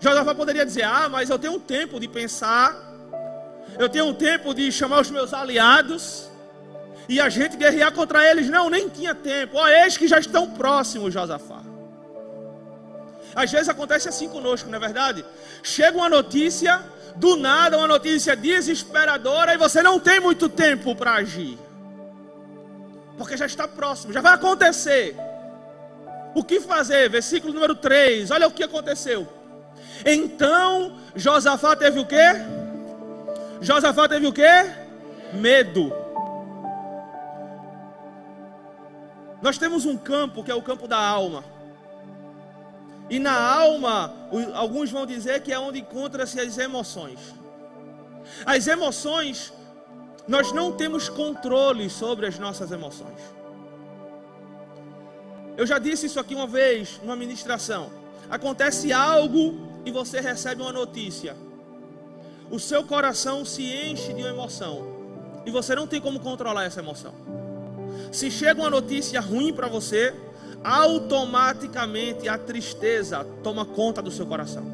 Josafá 0.01 0.35
poderia 0.35 0.65
dizer: 0.65 0.85
Ah, 0.85 1.09
mas 1.09 1.29
eu 1.29 1.39
tenho 1.39 1.55
um 1.55 1.61
tempo 1.61 2.01
de 2.01 2.09
pensar, 2.09 2.75
eu 3.79 3.89
tenho 3.89 4.07
um 4.07 4.15
tempo 4.15 4.55
de 4.55 4.73
chamar 4.73 5.01
os 5.01 5.11
meus 5.11 5.35
aliados 5.35 6.31
e 7.09 7.21
a 7.21 7.29
gente 7.29 7.57
guerrear 7.57 7.93
contra 7.93 8.25
eles. 8.29 8.49
Não, 8.49 8.71
nem 8.71 8.89
tinha 8.89 9.15
tempo. 9.15 9.59
Ó, 9.59 9.69
eis 9.69 9.97
que 9.97 10.09
já 10.09 10.19
estão 10.19 10.49
próximos, 10.51 11.13
Josafá. 11.13 11.61
Às 13.35 13.51
vezes 13.51 13.69
acontece 13.69 14.09
assim 14.09 14.29
conosco, 14.29 14.69
não 14.69 14.77
é 14.77 14.81
verdade? 14.81 15.25
Chega 15.63 15.97
uma 15.97 16.09
notícia, 16.09 16.81
do 17.17 17.37
nada, 17.37 17.77
uma 17.77 17.87
notícia 17.87 18.35
desesperadora, 18.35 19.55
e 19.55 19.59
você 19.59 19.83
não 19.83 20.01
tem 20.01 20.21
muito 20.21 20.49
tempo 20.49 20.97
para 20.97 21.15
agir. 21.15 21.59
Porque 23.21 23.37
já 23.37 23.45
está 23.45 23.69
próximo, 23.69 24.15
já 24.15 24.23
vai 24.23 24.33
acontecer. 24.33 25.15
O 26.35 26.43
que 26.43 26.59
fazer? 26.59 27.11
Versículo 27.11 27.53
número 27.53 27.75
3. 27.75 28.31
Olha 28.31 28.49
o 28.49 28.51
que 28.51 28.63
aconteceu. 28.63 29.29
Então 30.07 30.97
Josafá 31.15 31.77
teve 31.77 32.01
o 32.01 32.07
quê? 32.07 32.17
Josafá 33.61 34.09
teve 34.09 34.27
o 34.27 34.33
quê? 34.33 34.73
Medo. 35.35 35.93
Nós 39.43 39.59
temos 39.59 39.85
um 39.85 39.99
campo 39.99 40.43
que 40.43 40.51
é 40.51 40.55
o 40.55 40.63
campo 40.63 40.89
da 40.89 40.99
alma. 40.99 41.45
E 43.11 43.19
na 43.19 43.39
alma, 43.39 44.15
alguns 44.55 44.91
vão 44.91 45.05
dizer 45.05 45.43
que 45.43 45.53
é 45.53 45.59
onde 45.59 45.81
encontram-se 45.81 46.41
as 46.41 46.57
emoções. 46.57 47.19
As 48.47 48.67
emoções, 48.67 49.53
nós 50.27 50.53
não 50.53 50.73
temos 50.73 51.09
controle 51.09 51.89
sobre 51.91 52.27
as 52.27 52.39
nossas 52.39 52.71
emoções. 52.71 53.21
Eu 55.57 55.67
já 55.67 55.79
disse 55.79 56.07
isso 56.07 56.21
aqui 56.21 56.35
uma 56.35 56.47
vez 56.47 57.01
numa 57.03 57.17
ministração. 57.17 57.91
Acontece 58.31 58.93
algo 58.93 59.61
e 59.85 59.91
você 59.91 60.21
recebe 60.21 60.63
uma 60.63 60.73
notícia. 60.73 61.37
O 62.51 62.59
seu 62.59 62.85
coração 62.85 63.45
se 63.45 63.63
enche 63.63 64.13
de 64.13 64.23
uma 64.23 64.31
emoção 64.31 64.87
e 65.45 65.51
você 65.51 65.75
não 65.75 65.87
tem 65.87 66.01
como 66.01 66.21
controlar 66.21 66.65
essa 66.65 66.81
emoção. 66.81 67.15
Se 68.13 68.31
chega 68.31 68.61
uma 68.61 68.71
notícia 68.71 69.21
ruim 69.21 69.53
para 69.53 69.69
você, 69.69 70.15
automaticamente 70.63 72.29
a 72.29 72.37
tristeza 72.37 73.25
toma 73.43 73.65
conta 73.65 74.03
do 74.03 74.11
seu 74.11 74.27
coração. 74.27 74.65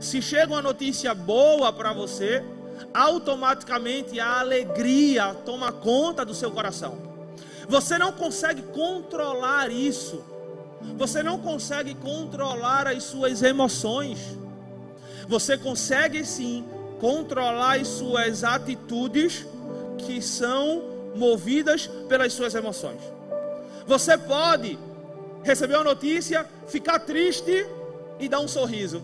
Se 0.00 0.20
chega 0.20 0.52
uma 0.52 0.62
notícia 0.62 1.14
boa 1.14 1.72
para 1.72 1.92
você, 1.92 2.44
automaticamente 2.92 4.18
a 4.18 4.40
alegria 4.40 5.34
toma 5.44 5.72
conta 5.72 6.24
do 6.24 6.34
seu 6.34 6.50
coração. 6.50 6.98
Você 7.68 7.98
não 7.98 8.12
consegue 8.12 8.62
controlar 8.62 9.70
isso. 9.70 10.24
Você 10.96 11.22
não 11.22 11.38
consegue 11.38 11.94
controlar 11.94 12.86
as 12.86 13.04
suas 13.04 13.42
emoções. 13.42 14.18
Você 15.28 15.58
consegue 15.58 16.24
sim 16.24 16.64
controlar 17.00 17.80
as 17.80 17.88
suas 17.88 18.44
atitudes 18.44 19.44
que 19.98 20.22
são 20.22 20.82
movidas 21.14 21.86
pelas 22.08 22.32
suas 22.32 22.54
emoções. 22.54 23.00
Você 23.86 24.16
pode 24.16 24.78
receber 25.42 25.74
uma 25.74 25.84
notícia, 25.84 26.46
ficar 26.66 27.00
triste 27.00 27.66
e 28.18 28.28
dar 28.28 28.40
um 28.40 28.48
sorriso. 28.48 29.02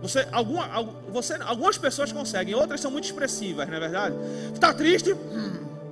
Você, 0.00 0.26
alguma, 0.30 0.82
você, 1.10 1.34
algumas 1.40 1.76
pessoas 1.76 2.12
conseguem, 2.12 2.54
outras 2.54 2.80
são 2.80 2.90
muito 2.90 3.04
expressivas, 3.04 3.68
não 3.68 3.76
é 3.76 3.80
verdade? 3.80 4.14
Está 4.54 4.72
triste, 4.72 5.14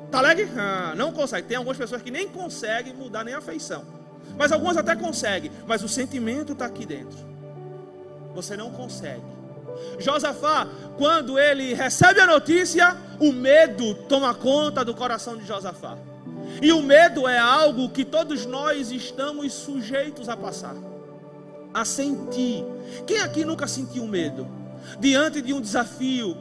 está 0.04 0.18
alegre, 0.18 0.48
ah, 0.56 0.94
não 0.96 1.12
consegue. 1.12 1.48
Tem 1.48 1.56
algumas 1.56 1.76
pessoas 1.76 2.02
que 2.02 2.10
nem 2.10 2.28
conseguem 2.28 2.94
mudar 2.94 3.24
nem 3.24 3.34
a 3.34 3.40
feição, 3.40 3.84
mas 4.38 4.52
algumas 4.52 4.76
até 4.76 4.94
conseguem, 4.94 5.50
mas 5.66 5.82
o 5.82 5.88
sentimento 5.88 6.52
está 6.52 6.66
aqui 6.66 6.86
dentro. 6.86 7.18
Você 8.34 8.56
não 8.56 8.70
consegue. 8.70 9.36
Josafá, 9.98 10.68
quando 10.96 11.38
ele 11.38 11.74
recebe 11.74 12.20
a 12.20 12.26
notícia, 12.26 12.96
o 13.20 13.32
medo 13.32 13.94
toma 14.08 14.34
conta 14.34 14.84
do 14.84 14.94
coração 14.94 15.36
de 15.36 15.44
Josafá. 15.44 15.98
E 16.62 16.72
o 16.72 16.82
medo 16.82 17.26
é 17.26 17.38
algo 17.38 17.88
que 17.90 18.04
todos 18.04 18.46
nós 18.46 18.90
estamos 18.90 19.52
sujeitos 19.52 20.28
a 20.28 20.36
passar, 20.36 20.74
a 21.76 21.84
sentir. 21.84 22.64
Quem 23.06 23.20
aqui 23.20 23.44
nunca 23.44 23.66
sentiu 23.66 24.06
medo? 24.06 24.48
Diante 24.98 25.42
de 25.42 25.52
um 25.52 25.60
desafio, 25.60 26.34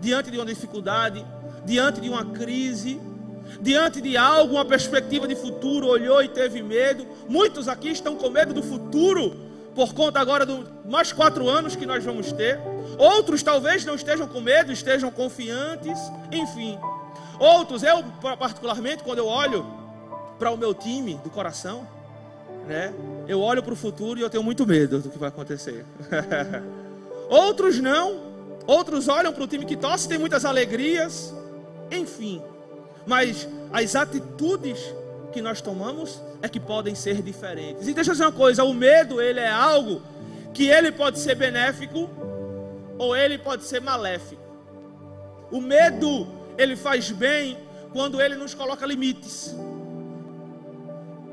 diante 0.00 0.30
de 0.30 0.38
uma 0.38 0.46
dificuldade, 0.46 1.22
diante 1.66 2.00
de 2.00 2.08
uma 2.08 2.24
crise, 2.24 2.98
diante 3.60 4.00
de 4.00 4.16
algo, 4.16 4.54
uma 4.54 4.64
perspectiva 4.64 5.28
de 5.28 5.36
futuro, 5.36 5.86
olhou 5.86 6.22
e 6.22 6.28
teve 6.28 6.62
medo. 6.62 7.06
Muitos 7.28 7.68
aqui 7.68 7.90
estão 7.90 8.16
com 8.16 8.30
medo 8.30 8.54
do 8.54 8.62
futuro 8.62 9.36
por 9.74 9.92
conta 9.92 10.18
agora 10.18 10.46
dos 10.46 10.64
mais 10.86 11.12
quatro 11.12 11.46
anos 11.46 11.76
que 11.76 11.84
nós 11.84 12.02
vamos 12.02 12.32
ter. 12.32 12.58
Outros 12.96 13.42
talvez 13.42 13.84
não 13.84 13.94
estejam 13.94 14.26
com 14.26 14.40
medo, 14.40 14.72
estejam 14.72 15.10
confiantes, 15.10 15.98
enfim. 16.32 16.78
Outros, 17.38 17.82
eu 17.82 18.02
particularmente, 18.38 19.04
quando 19.04 19.18
eu 19.18 19.26
olho 19.26 19.66
para 20.38 20.50
o 20.50 20.56
meu 20.56 20.72
time 20.72 21.20
do 21.22 21.28
coração, 21.28 21.86
né, 22.70 22.94
eu 23.26 23.40
olho 23.40 23.64
para 23.64 23.72
o 23.72 23.76
futuro 23.76 24.20
e 24.20 24.22
eu 24.22 24.30
tenho 24.30 24.44
muito 24.44 24.64
medo 24.64 25.00
do 25.00 25.10
que 25.10 25.18
vai 25.18 25.28
acontecer. 25.28 25.84
Outros 27.28 27.80
não. 27.80 28.30
Outros 28.64 29.08
olham 29.08 29.32
para 29.32 29.42
o 29.42 29.46
time 29.48 29.64
que 29.64 29.76
torce, 29.76 30.08
tem 30.08 30.18
muitas 30.18 30.44
alegrias, 30.44 31.34
enfim. 31.90 32.40
Mas 33.04 33.48
as 33.72 33.96
atitudes 33.96 34.78
que 35.32 35.42
nós 35.42 35.60
tomamos 35.60 36.22
é 36.40 36.48
que 36.48 36.60
podem 36.60 36.94
ser 36.94 37.20
diferentes. 37.22 37.88
E 37.88 37.92
deixa 37.92 38.10
eu 38.10 38.14
dizer 38.14 38.24
uma 38.24 38.32
coisa, 38.32 38.62
o 38.62 38.72
medo 38.72 39.20
ele 39.20 39.40
é 39.40 39.50
algo 39.50 40.00
que 40.54 40.68
ele 40.68 40.92
pode 40.92 41.18
ser 41.18 41.34
benéfico 41.34 42.08
ou 42.98 43.16
ele 43.16 43.36
pode 43.36 43.64
ser 43.64 43.80
maléfico. 43.80 44.42
O 45.50 45.60
medo, 45.60 46.28
ele 46.56 46.76
faz 46.76 47.10
bem 47.10 47.58
quando 47.92 48.20
ele 48.20 48.36
nos 48.36 48.54
coloca 48.54 48.86
limites. 48.86 49.56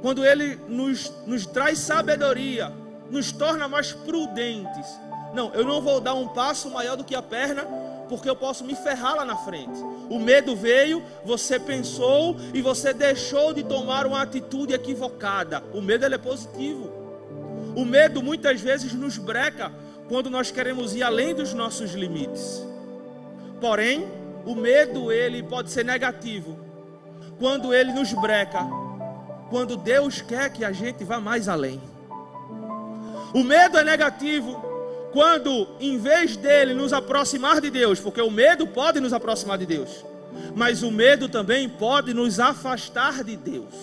Quando 0.02 0.26
ele 0.26 0.60
nos, 0.68 1.12
nos 1.26 1.46
traz 1.46 1.80
sabedoria, 1.80 2.72
nos 3.10 3.32
torna 3.32 3.68
mais 3.68 3.92
prudentes. 3.92 4.86
Não, 5.34 5.54
eu 5.54 5.64
não 5.64 5.82
vou 5.82 6.00
dar 6.00 6.14
um 6.14 6.28
passo 6.28 6.70
maior 6.70 6.96
do 6.96 7.04
que 7.04 7.16
a 7.16 7.22
perna, 7.22 7.66
porque 8.08 8.30
eu 8.30 8.36
posso 8.36 8.64
me 8.64 8.76
ferrar 8.76 9.16
lá 9.16 9.26
na 9.26 9.36
frente. 9.38 9.80
O 10.10 10.20
medo 10.20 10.56
veio, 10.56 11.04
você 11.26 11.60
pensou 11.60 12.38
e 12.54 12.62
você 12.62 12.94
deixou 12.94 13.54
de 13.54 13.64
tomar 13.64 14.06
uma 14.06 14.22
atitude 14.22 14.74
equivocada. 14.74 15.64
O 15.74 15.82
medo 15.82 16.06
é 16.06 16.18
positivo. 16.18 16.90
O 17.76 17.86
medo 17.86 18.24
muitas 18.24 18.62
vezes 18.62 18.94
nos 18.94 19.18
breca 19.18 19.72
quando 20.08 20.30
nós 20.30 20.50
queremos 20.50 20.96
ir 20.96 21.04
além 21.04 21.36
dos 21.36 21.54
nossos 21.54 21.92
limites. 21.92 22.66
Porém, 23.60 24.08
o 24.46 24.56
medo 24.56 25.12
ele 25.12 25.44
pode 25.44 25.70
ser 25.70 25.84
negativo 25.84 26.58
quando 27.38 27.74
ele 27.74 27.92
nos 27.92 28.14
breca, 28.14 28.66
quando 29.50 29.78
Deus 29.78 30.22
quer 30.22 30.52
que 30.52 30.64
a 30.64 30.72
gente 30.72 31.04
vá 31.04 31.20
mais 31.20 31.48
além. 31.48 31.82
O 33.34 33.44
medo 33.44 33.78
é 33.78 33.84
negativo 33.84 34.64
quando, 35.12 35.68
em 35.80 35.98
vez 35.98 36.36
dele 36.36 36.74
nos 36.74 36.94
aproximar 36.94 37.62
de 37.62 37.70
Deus, 37.70 38.00
porque 38.00 38.22
o 38.22 38.32
medo 38.32 38.68
pode 38.68 39.00
nos 39.00 39.14
aproximar 39.14 39.58
de 39.58 39.66
Deus, 39.66 40.06
mas 40.56 40.84
o 40.84 40.92
medo 40.92 41.28
também 41.28 41.68
pode 41.68 42.14
nos 42.14 42.40
afastar 42.40 43.24
de 43.24 43.36
Deus. 43.36 43.74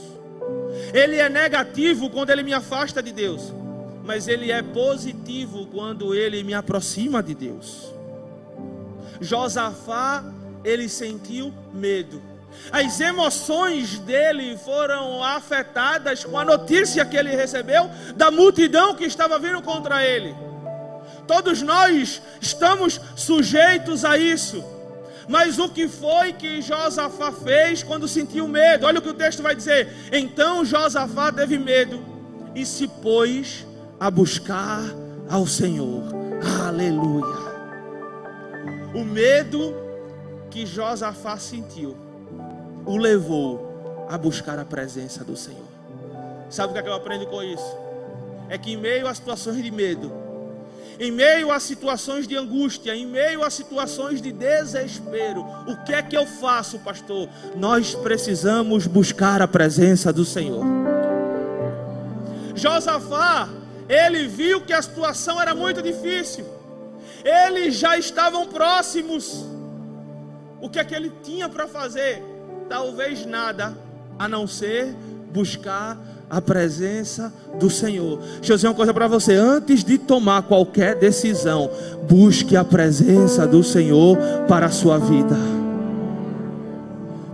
Ele 0.92 1.16
é 1.16 1.28
negativo 1.28 2.10
quando 2.10 2.30
ele 2.30 2.42
me 2.42 2.52
afasta 2.52 3.02
de 3.02 3.12
Deus, 3.12 3.52
mas 4.04 4.28
ele 4.28 4.50
é 4.50 4.62
positivo 4.62 5.66
quando 5.66 6.14
ele 6.14 6.42
me 6.42 6.54
aproxima 6.54 7.22
de 7.22 7.34
Deus. 7.34 7.92
Josafá, 9.20 10.24
ele 10.62 10.88
sentiu 10.88 11.52
medo. 11.72 12.20
As 12.72 13.00
emoções 13.00 13.98
dele 14.00 14.56
foram 14.56 15.22
afetadas 15.22 16.24
com 16.24 16.38
a 16.38 16.44
notícia 16.44 17.04
que 17.04 17.16
ele 17.16 17.34
recebeu 17.34 17.90
da 18.16 18.30
multidão 18.30 18.94
que 18.94 19.04
estava 19.04 19.38
vindo 19.38 19.62
contra 19.62 20.04
ele. 20.04 20.34
Todos 21.26 21.62
nós 21.62 22.20
estamos 22.40 23.00
sujeitos 23.16 24.04
a 24.04 24.18
isso. 24.18 24.64
Mas 25.28 25.58
o 25.58 25.68
que 25.68 25.88
foi 25.88 26.32
que 26.32 26.60
Josafá 26.60 27.32
fez 27.32 27.82
quando 27.82 28.06
sentiu 28.06 28.46
medo? 28.46 28.86
Olha 28.86 28.98
o 28.98 29.02
que 29.02 29.08
o 29.08 29.14
texto 29.14 29.42
vai 29.42 29.54
dizer. 29.54 29.88
Então 30.12 30.64
Josafá 30.64 31.32
teve 31.32 31.58
medo 31.58 32.04
e 32.54 32.66
se 32.66 32.86
pôs 32.86 33.66
a 33.98 34.10
buscar 34.10 34.82
ao 35.28 35.46
Senhor. 35.46 36.02
Aleluia. 36.66 37.54
O 38.94 39.02
medo 39.02 39.74
que 40.50 40.66
Josafá 40.66 41.38
sentiu 41.38 41.96
o 42.86 42.96
levou 42.96 44.06
a 44.08 44.18
buscar 44.18 44.58
a 44.58 44.64
presença 44.64 45.24
do 45.24 45.36
Senhor. 45.36 45.74
Sabe 46.50 46.70
o 46.70 46.72
que, 46.74 46.78
é 46.78 46.82
que 46.82 46.88
eu 46.88 46.94
aprendo 46.94 47.26
com 47.26 47.42
isso? 47.42 47.76
É 48.48 48.58
que 48.58 48.72
em 48.72 48.76
meio 48.76 49.08
a 49.08 49.14
situações 49.14 49.62
de 49.62 49.70
medo, 49.70 50.12
em 50.98 51.10
meio 51.10 51.50
a 51.50 51.58
situações 51.58 52.28
de 52.28 52.36
angústia, 52.36 52.94
em 52.94 53.06
meio 53.06 53.42
a 53.42 53.50
situações 53.50 54.20
de 54.20 54.30
desespero, 54.30 55.44
o 55.66 55.76
que 55.84 55.92
é 55.92 56.02
que 56.02 56.16
eu 56.16 56.26
faço, 56.26 56.78
pastor? 56.78 57.28
Nós 57.56 57.94
precisamos 57.94 58.86
buscar 58.86 59.42
a 59.42 59.48
presença 59.48 60.12
do 60.12 60.24
Senhor. 60.24 60.64
Josafá, 62.54 63.48
ele 63.88 64.28
viu 64.28 64.60
que 64.60 64.72
a 64.72 64.80
situação 64.80 65.40
era 65.40 65.54
muito 65.54 65.82
difícil, 65.82 66.44
eles 67.24 67.74
já 67.74 67.96
estavam 67.96 68.46
próximos. 68.46 69.44
O 70.60 70.68
que 70.68 70.78
é 70.78 70.84
que 70.84 70.94
ele 70.94 71.12
tinha 71.22 71.48
para 71.48 71.66
fazer? 71.66 72.33
Talvez 72.68 73.24
nada, 73.26 73.76
a 74.18 74.28
não 74.28 74.46
ser 74.46 74.94
buscar 75.32 75.98
a 76.30 76.40
presença 76.40 77.32
do 77.58 77.68
Senhor. 77.68 78.18
Deixa 78.36 78.52
eu 78.52 78.56
dizer 78.56 78.68
uma 78.68 78.74
coisa 78.74 78.94
para 78.94 79.06
você: 79.06 79.34
antes 79.34 79.84
de 79.84 79.98
tomar 79.98 80.42
qualquer 80.42 80.96
decisão, 80.96 81.70
busque 82.08 82.56
a 82.56 82.64
presença 82.64 83.46
do 83.46 83.62
Senhor 83.62 84.16
para 84.48 84.66
a 84.66 84.70
sua 84.70 84.98
vida. 84.98 85.36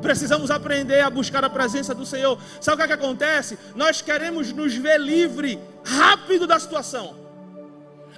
Precisamos 0.02 0.50
aprender 0.50 1.00
a 1.00 1.10
buscar 1.10 1.44
a 1.44 1.50
presença 1.50 1.94
do 1.94 2.06
Senhor. 2.06 2.38
Sabe 2.60 2.74
o 2.74 2.76
que, 2.78 2.82
é 2.84 2.96
que 2.96 3.04
acontece? 3.04 3.58
Nós 3.76 4.00
queremos 4.00 4.52
nos 4.52 4.74
ver 4.74 4.98
livre 4.98 5.58
rápido 5.84 6.46
da 6.46 6.58
situação. 6.58 7.14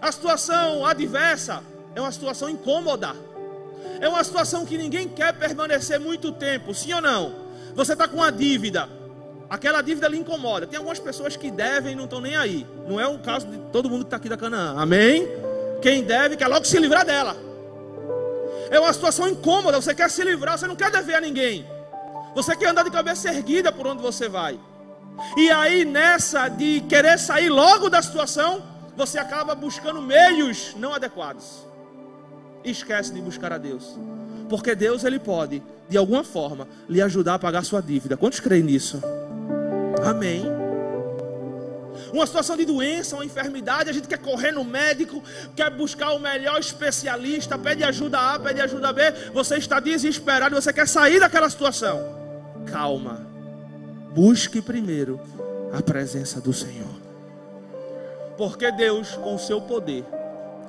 A 0.01 0.11
situação 0.11 0.87
adversa 0.87 1.63
é 1.95 2.01
uma 2.01 2.13
situação 2.13 2.49
incômoda. 2.49 3.15
É 4.01 4.09
uma 4.09 4.23
situação 4.25 4.67
que 4.67 4.77
ninguém 4.77 5.09
quer 5.09 5.33
permanecer 5.33 5.99
muito 6.01 6.33
tempo, 6.33 6.75
sim 6.75 6.93
ou 6.93 7.01
não? 7.01 7.35
Você 7.75 7.93
está 7.93 8.07
com 8.07 8.17
uma 8.17 8.31
dívida, 8.31 8.89
Aquela 9.53 9.83
dívida 9.83 10.09
lhe 10.09 10.17
incomoda. 10.17 10.67
Tem 10.67 10.79
algumas 10.79 10.99
pessoas 10.99 11.37
que 11.37 11.51
devem 11.51 11.93
e 11.93 11.95
não 11.95 12.05
estão 12.05 12.23
nem 12.23 12.35
aí. 12.35 12.67
Não 12.89 12.99
é 12.99 13.07
o 13.07 13.19
caso 13.19 13.47
de 13.47 13.59
todo 13.71 13.91
mundo 13.91 13.99
que 13.99 14.07
está 14.07 14.17
aqui 14.17 14.27
da 14.27 14.37
Canaã. 14.39 14.81
Amém? 14.81 15.29
Quem 15.83 16.03
deve 16.03 16.39
quer 16.39 16.49
logo 16.49 16.65
se 16.65 16.79
livrar 16.79 17.05
dela. 17.05 17.37
É 18.71 18.81
uma 18.81 18.91
situação 18.95 19.29
incômoda. 19.29 19.79
Você 19.79 19.95
quer 19.95 20.09
se 20.09 20.25
livrar, 20.25 20.57
você 20.57 20.67
não 20.67 20.75
quer 20.75 20.91
dever 20.91 21.17
a 21.17 21.21
ninguém. 21.21 21.67
Você 22.35 22.57
quer 22.57 22.71
andar 22.71 22.83
de 22.83 22.91
cabeça 22.91 23.29
erguida 23.29 23.71
por 23.71 23.87
onde 23.87 24.01
você 24.01 24.27
vai. 24.27 24.59
E 25.37 25.51
aí, 25.51 25.85
nessa 25.85 26.49
de 26.49 26.81
querer 26.89 27.19
sair 27.19 27.51
logo 27.51 27.91
da 27.91 28.01
situação, 28.01 28.63
você 28.97 29.19
acaba 29.19 29.55
buscando 29.55 30.01
meios 30.01 30.75
não 30.77 30.95
adequados. 30.95 31.67
Esquece 32.65 33.13
de 33.13 33.21
buscar 33.21 33.53
a 33.53 33.59
Deus. 33.59 33.99
Porque 34.49 34.75
Deus, 34.75 35.05
Ele 35.05 35.19
pode, 35.19 35.63
de 35.89 35.97
alguma 35.97 36.23
forma, 36.23 36.69
lhe 36.89 37.01
ajudar 37.01 37.35
a 37.35 37.39
pagar 37.39 37.65
sua 37.65 37.81
dívida. 37.81 38.17
Quantos 38.17 38.41
creem 38.41 38.63
nisso? 38.63 39.01
Amém. 40.05 40.45
Uma 42.13 42.27
situação 42.27 42.57
de 42.57 42.65
doença, 42.65 43.17
uma 43.17 43.25
enfermidade, 43.25 43.89
a 43.89 43.93
gente 43.93 44.07
quer 44.07 44.19
correr 44.19 44.53
no 44.53 44.65
médico, 44.65 45.23
quer 45.57 45.71
buscar 45.71 46.13
o 46.13 46.19
melhor 46.19 46.61
especialista, 46.61 47.59
pede 47.59 47.83
ajuda 47.83 48.35
A, 48.35 48.39
pede 48.39 48.61
ajuda 48.61 48.93
B, 48.93 49.03
você 49.33 49.57
está 49.57 49.81
desesperado, 49.81 50.55
você 50.55 50.73
quer 50.73 50.87
sair 50.87 51.21
daquela 51.21 51.49
situação. 51.49 52.01
Calma. 52.67 53.27
Busque 54.15 54.61
primeiro 54.61 55.19
a 55.73 55.81
presença 55.81 56.41
do 56.41 56.53
Senhor. 56.53 57.01
Porque 58.37 58.71
Deus, 58.73 59.13
com 59.17 59.35
o 59.35 59.39
seu 59.39 59.61
poder, 59.61 60.05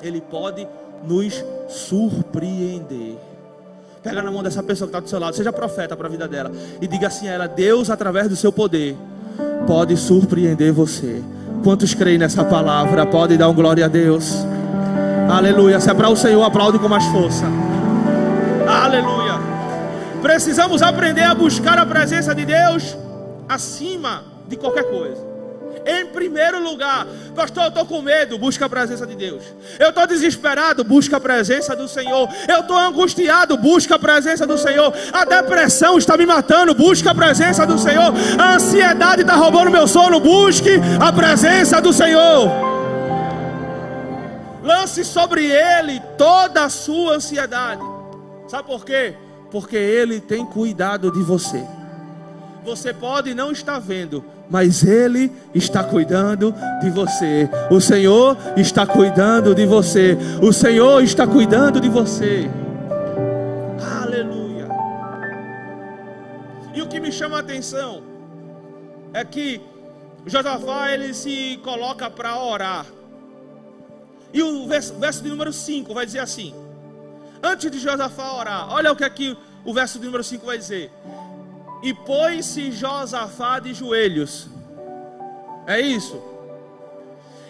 Ele 0.01 0.21
pode 0.21 0.65
nos 1.08 1.44
surpreender. 1.68 3.18
Pega 4.02 4.22
na 4.22 4.32
mão 4.32 4.44
dessa 4.44 4.62
pessoa 4.62 4.88
que 4.88 4.89
está 4.89 5.00
do 5.00 5.10
seu 5.10 5.20
lado, 5.20 5.36
seja 5.36 5.54
profeta 5.54 5.96
para 5.96 6.08
a 6.08 6.10
vida 6.10 6.28
dela, 6.28 6.52
e 6.82 6.88
diga 6.88 7.08
assim 7.08 7.28
a 7.30 7.32
ela: 7.32 7.48
Deus, 7.48 7.89
através 7.89 8.28
do 8.28 8.36
seu 8.36 8.52
poder, 8.52 8.98
pode 9.66 9.96
surpreender 9.96 10.74
você. 10.74 11.22
Quantos 11.63 11.94
creem 11.94 12.18
nessa 12.18 12.44
palavra? 12.44 13.06
Pode 13.06 13.38
dar 13.38 13.48
um 13.48 13.54
glória 13.54 13.86
a 13.86 13.88
Deus. 13.88 14.46
Aleluia. 15.30 15.80
Se 15.80 15.89
é 15.89 15.94
para 15.94 16.10
o 16.10 16.16
Senhor, 16.16 16.44
aplaude 16.44 16.78
com 16.78 16.89
mais 16.89 17.06
força. 17.06 17.46
Aleluia. 18.68 19.39
Precisamos 20.22 20.82
aprender 20.82 21.24
a 21.24 21.34
buscar 21.34 21.78
a 21.78 21.86
presença 21.86 22.36
de 22.36 22.46
Deus 22.46 22.98
acima 23.48 24.24
de 24.48 24.58
qualquer 24.58 24.84
coisa. 24.84 25.33
Em 25.86 26.06
primeiro 26.06 26.63
lugar, 26.63 27.06
pastor, 27.36 27.63
eu 27.63 27.69
estou 27.69 27.86
com 27.86 28.02
medo, 28.02 28.38
busca 28.38 28.65
a 28.65 28.69
presença 28.69 29.06
de 29.06 29.15
Deus. 29.15 29.43
Eu 29.78 29.89
estou 29.89 30.08
desesperado, 30.08 30.84
busca 30.84 31.17
a 31.17 31.19
presença 31.19 31.76
do 31.76 31.88
Senhor. 31.88 32.30
Eu 32.48 32.62
estou 32.62 32.78
angustiado, 32.78 33.58
busca 33.58 33.96
a 33.96 34.00
presença 34.00 34.48
do 34.48 34.58
Senhor. 34.58 34.93
A 35.12 35.26
depressão 35.26 35.98
está 35.98 36.15
me 36.15 36.26
matando, 36.26 36.74
busca 36.74 37.12
a 37.12 37.15
presença 37.15 37.65
do 37.65 37.78
Senhor. 37.78 38.13
A 38.39 38.56
ansiedade 38.56 39.22
está 39.22 39.36
roubando 39.36 39.72
meu 39.72 39.88
sono, 39.88 40.19
busque 40.19 40.80
a 41.02 41.12
presença 41.12 41.82
do 41.82 41.91
Senhor. 41.91 42.50
Lance 44.63 45.04
sobre 45.04 45.46
Ele 45.46 46.02
toda 46.17 46.63
a 46.63 46.69
sua 46.69 47.15
ansiedade. 47.15 47.82
Sabe 48.48 48.67
por 48.67 48.86
quê? 48.86 49.15
Porque 49.52 49.76
Ele 49.76 50.22
tem 50.22 50.46
cuidado 50.46 51.12
de 51.12 51.22
você. 51.22 51.62
Você 52.63 52.93
pode 52.93 53.34
não 53.34 53.52
estar 53.52 53.78
vendo, 53.80 54.23
mas 54.49 54.84
Ele 54.84 55.32
está 55.54 55.84
cuidando 55.84 56.54
de 56.82 56.89
você. 56.89 57.49
O 57.69 57.82
Senhor 57.82 58.38
está 58.56 58.86
cuidando 58.88 59.54
de 59.54 59.65
você. 59.65 60.17
O 60.41 60.54
Senhor 60.54 61.04
está 61.04 61.28
cuidando 61.28 61.82
de 61.82 61.89
você. 61.89 62.49
Aleluia. 64.02 64.67
E 66.73 66.82
o 66.82 66.88
que 66.88 66.99
me 66.99 67.12
chama 67.12 67.38
a 67.38 67.39
atenção 67.41 68.02
é 69.13 69.23
que 69.26 69.62
Josafá 70.26 70.91
ele 70.91 71.13
se 71.13 71.60
coloca 71.63 72.10
para 72.10 72.38
orar. 72.41 72.86
E 74.34 74.41
o 74.41 74.67
verso, 74.67 74.95
verso 74.95 75.21
de 75.21 75.30
número 75.30 75.52
5 75.52 75.93
vai 75.93 76.06
dizer 76.06 76.19
assim: 76.19 76.56
Antes 77.41 77.69
de 77.69 77.78
Josafá 77.78 78.34
orar, 78.34 78.73
olha 78.73 78.91
o 78.91 78.95
que 78.95 79.04
aqui 79.04 79.38
o 79.65 79.73
verso 79.73 79.99
de 79.99 80.06
número 80.06 80.23
5 80.23 80.45
vai 80.45 80.58
dizer. 80.58 80.91
E 81.84 81.93
pôs-se 81.93 82.72
Josafá 82.72 83.60
de 83.60 83.74
joelhos. 83.74 84.48
É 85.67 85.80
isso. 85.82 86.22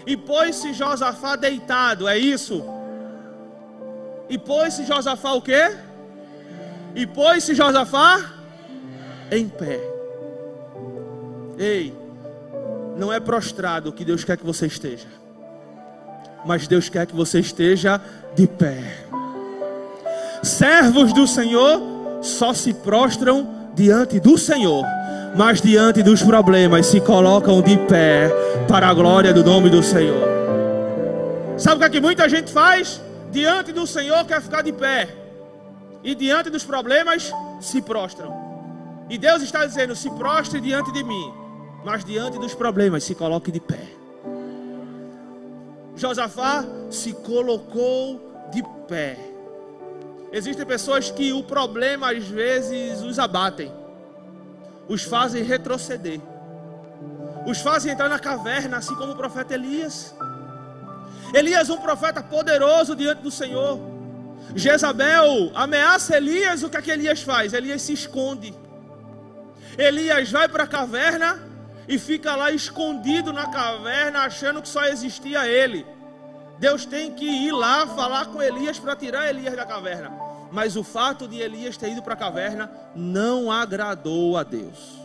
E 0.06 0.18
pôs-se 0.18 0.74
Josafá 0.74 1.36
deitado. 1.36 2.08
É 2.08 2.18
isso. 2.18 2.64
E 4.28 4.38
pôs-se 4.38 4.86
Josafá 4.86 5.34
o 5.34 5.42
quê? 5.42 5.78
E 6.96 7.06
pôs-se 7.06 7.54
Josafá 7.54 8.34
em 9.32 9.48
pé. 9.48 9.80
Ei, 11.58 11.96
não 12.98 13.14
é 13.14 13.20
prostrado 13.20 13.92
que 13.92 14.04
Deus 14.04 14.24
quer 14.24 14.38
que 14.38 14.46
você 14.46 14.66
esteja, 14.66 15.08
mas 16.46 16.68
Deus 16.68 16.90
quer 16.90 17.06
que 17.06 17.16
você 17.16 17.40
esteja 17.40 18.02
de 18.36 18.48
pé. 18.48 19.06
Servos 20.42 21.14
do 21.14 21.28
Senhor 21.28 21.82
só 22.22 22.54
se 22.54 22.74
prostram 22.74 23.63
diante 23.74 24.20
do 24.20 24.38
Senhor, 24.38 24.86
mas 25.36 25.62
diante 25.62 26.04
dos 26.04 26.22
problemas 26.22 26.86
se 26.86 27.02
colocam 27.02 27.62
de 27.62 27.78
pé 27.78 28.30
para 28.68 28.88
a 28.88 28.94
glória 28.94 29.34
do 29.34 29.44
nome 29.44 29.70
do 29.70 29.82
Senhor. 29.82 30.28
Sabe 31.58 31.76
o 31.76 31.80
que, 31.80 31.86
é 31.86 31.90
que 31.90 32.02
muita 32.02 32.30
gente 32.30 32.52
faz? 32.52 33.02
Diante 33.32 33.72
do 33.72 33.88
Senhor 33.88 34.24
quer 34.26 34.42
ficar 34.42 34.62
de 34.62 34.72
pé, 34.72 35.08
e 36.04 36.14
diante 36.14 36.50
dos 36.50 36.64
problemas 36.64 37.34
se 37.60 37.82
prostram. 37.82 38.32
E 39.10 39.18
Deus 39.18 39.42
está 39.42 39.66
dizendo: 39.66 39.96
se 39.96 40.10
prostre 40.12 40.62
diante 40.62 40.92
de 40.92 41.04
mim, 41.04 41.34
mas 41.84 42.06
diante 42.06 42.38
dos 42.38 42.54
problemas 42.54 43.04
se 43.04 43.16
coloque 43.16 43.52
de 43.52 43.60
pé. 43.60 43.80
Josafá 45.96 46.66
se 46.90 47.14
colocou 47.14 48.50
de 48.52 48.64
pé. 48.88 49.33
Existem 50.34 50.66
pessoas 50.66 51.12
que 51.12 51.32
o 51.32 51.44
problema 51.44 52.12
às 52.12 52.28
vezes 52.28 53.04
os 53.04 53.20
abatem, 53.20 53.72
os 54.88 55.04
fazem 55.04 55.44
retroceder, 55.44 56.20
os 57.46 57.60
fazem 57.60 57.92
entrar 57.92 58.10
na 58.10 58.18
caverna, 58.18 58.78
assim 58.78 58.96
como 58.96 59.12
o 59.12 59.16
profeta 59.16 59.54
Elias. 59.54 60.16
Elias, 61.36 61.70
um 61.70 61.78
profeta 61.78 62.24
poderoso 62.24 62.96
diante 62.96 63.22
do 63.22 63.30
Senhor. 63.30 63.80
Jezabel 64.56 65.52
ameaça 65.54 66.18
Elias, 66.18 66.64
o 66.64 66.70
que 66.70 66.78
é 66.78 66.82
que 66.82 66.90
Elias 66.90 67.22
faz? 67.22 67.54
Elias 67.54 67.84
se 67.84 67.94
esconde. 67.94 68.56
Elias 69.78 70.32
vai 70.32 70.50
para 70.50 70.64
a 70.64 70.68
caverna 70.68 71.40
e 71.88 72.00
fica 72.00 72.36
lá 72.36 72.50
escondido 72.50 73.32
na 73.32 73.52
caverna, 73.52 74.22
achando 74.22 74.64
que 74.64 74.68
só 74.68 74.84
existia 74.86 75.48
ele. 75.48 75.86
Deus 76.58 76.86
tem 76.86 77.12
que 77.12 77.26
ir 77.26 77.52
lá 77.52 77.86
falar 77.86 78.28
com 78.28 78.42
Elias 78.42 78.80
para 78.80 78.96
tirar 78.96 79.30
Elias 79.30 79.56
da 79.56 79.66
caverna. 79.66 80.23
Mas 80.54 80.76
o 80.76 80.84
fato 80.84 81.28
de 81.28 81.40
Elias 81.40 81.76
ter 81.76 81.90
ido 81.92 82.04
para 82.04 82.14
a 82.14 82.18
caverna 82.18 82.72
não 82.96 83.52
agradou 83.52 84.38
a 84.38 84.44
Deus. 84.44 85.02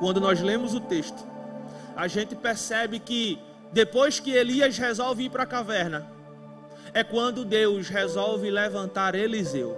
Quando 0.00 0.22
nós 0.22 0.40
lemos 0.40 0.72
o 0.72 0.80
texto, 0.80 1.22
a 1.94 2.08
gente 2.08 2.34
percebe 2.34 2.98
que 2.98 3.38
depois 3.72 4.18
que 4.18 4.30
Elias 4.30 4.78
resolve 4.78 5.24
ir 5.24 5.30
para 5.30 5.42
a 5.42 5.46
caverna, 5.46 6.06
é 6.94 7.04
quando 7.04 7.44
Deus 7.44 7.90
resolve 7.90 8.50
levantar 8.50 9.14
Eliseu. 9.14 9.76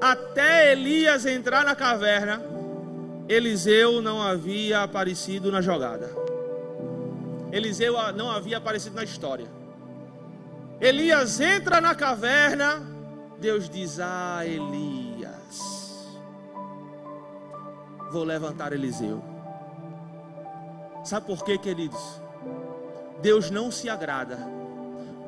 Até 0.00 0.72
Elias 0.72 1.24
entrar 1.24 1.64
na 1.64 1.76
caverna, 1.76 2.42
Eliseu 3.28 4.02
não 4.02 4.20
havia 4.20 4.82
aparecido 4.82 5.52
na 5.52 5.60
jogada. 5.60 6.10
Eliseu 7.52 7.94
não 8.14 8.32
havia 8.32 8.56
aparecido 8.56 8.96
na 8.96 9.04
história. 9.04 9.46
Elias 10.80 11.40
entra 11.40 11.80
na 11.80 11.94
caverna, 11.94 12.93
Deus 13.40 13.68
diz: 13.68 13.98
Ah, 14.00 14.44
Elias, 14.44 15.60
vou 18.12 18.24
levantar 18.24 18.72
Eliseu. 18.72 19.22
Sabe 21.04 21.26
por 21.26 21.44
quê, 21.44 21.58
queridos? 21.58 22.00
Deus 23.20 23.50
não 23.50 23.70
se 23.70 23.88
agrada 23.88 24.38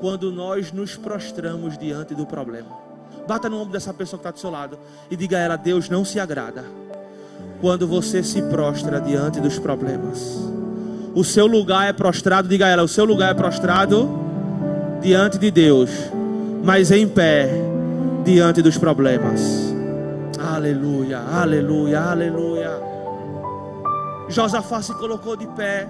quando 0.00 0.30
nós 0.30 0.72
nos 0.72 0.96
prostramos 0.96 1.76
diante 1.76 2.14
do 2.14 2.26
problema. 2.26 2.70
Bata 3.26 3.48
no 3.48 3.58
ombro 3.58 3.72
dessa 3.72 3.92
pessoa 3.92 4.18
que 4.18 4.22
está 4.22 4.30
do 4.30 4.38
seu 4.38 4.50
lado 4.50 4.78
e 5.10 5.16
diga 5.16 5.36
a 5.36 5.40
ela: 5.40 5.56
Deus 5.56 5.88
não 5.88 6.04
se 6.04 6.20
agrada 6.20 6.64
quando 7.60 7.86
você 7.86 8.22
se 8.22 8.40
prostra 8.42 9.00
diante 9.00 9.40
dos 9.40 9.58
problemas. 9.58 10.36
O 11.14 11.24
seu 11.24 11.46
lugar 11.46 11.88
é 11.88 11.92
prostrado, 11.92 12.48
diga 12.48 12.66
a 12.66 12.68
ela: 12.68 12.82
o 12.82 12.88
seu 12.88 13.04
lugar 13.04 13.30
é 13.30 13.34
prostrado 13.34 14.08
diante 15.00 15.38
de 15.38 15.50
Deus, 15.50 15.90
mas 16.62 16.90
em 16.90 17.08
pé 17.08 17.75
diante 18.26 18.60
dos 18.60 18.76
problemas. 18.76 19.40
Aleluia, 20.36 21.20
aleluia, 21.20 22.00
aleluia. 22.00 22.70
Josafá 24.28 24.82
se 24.82 24.92
colocou 24.94 25.36
de 25.36 25.46
pé. 25.46 25.88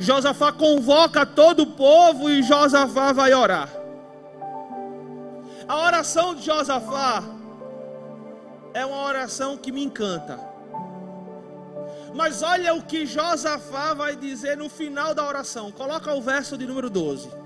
Josafá 0.00 0.50
convoca 0.50 1.24
todo 1.24 1.62
o 1.62 1.66
povo 1.66 2.28
e 2.28 2.42
Josafá 2.42 3.12
vai 3.12 3.32
orar. 3.32 3.68
A 5.68 5.86
oração 5.86 6.34
de 6.34 6.44
Josafá 6.44 7.22
é 8.74 8.84
uma 8.84 9.04
oração 9.04 9.56
que 9.56 9.70
me 9.70 9.84
encanta. 9.84 10.40
Mas 12.12 12.42
olha 12.42 12.74
o 12.74 12.82
que 12.82 13.06
Josafá 13.06 13.94
vai 13.94 14.16
dizer 14.16 14.56
no 14.56 14.68
final 14.68 15.14
da 15.14 15.24
oração. 15.24 15.70
Coloca 15.70 16.12
o 16.12 16.20
verso 16.20 16.58
de 16.58 16.66
número 16.66 16.90
12. 16.90 17.41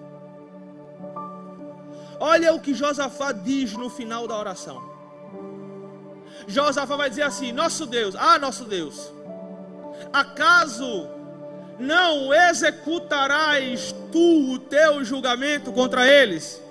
Olha 2.18 2.54
o 2.54 2.60
que 2.60 2.74
Josafá 2.74 3.32
diz 3.32 3.72
no 3.74 3.90
final 3.90 4.26
da 4.26 4.38
oração. 4.38 4.82
Josafá 6.46 6.96
vai 6.96 7.10
dizer 7.10 7.22
assim: 7.22 7.52
Nosso 7.52 7.86
Deus, 7.86 8.14
ah, 8.16 8.38
nosso 8.38 8.64
Deus, 8.64 9.12
acaso 10.12 11.08
não 11.78 12.32
executarás 12.32 13.94
tu 14.10 14.52
o 14.52 14.58
teu 14.58 15.04
julgamento 15.04 15.72
contra 15.72 16.06
eles? 16.06 16.62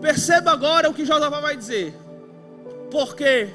Perceba 0.00 0.52
agora 0.52 0.88
o 0.88 0.94
que 0.94 1.04
Josafá 1.04 1.40
vai 1.40 1.56
dizer. 1.56 1.94
Porque 2.90 3.48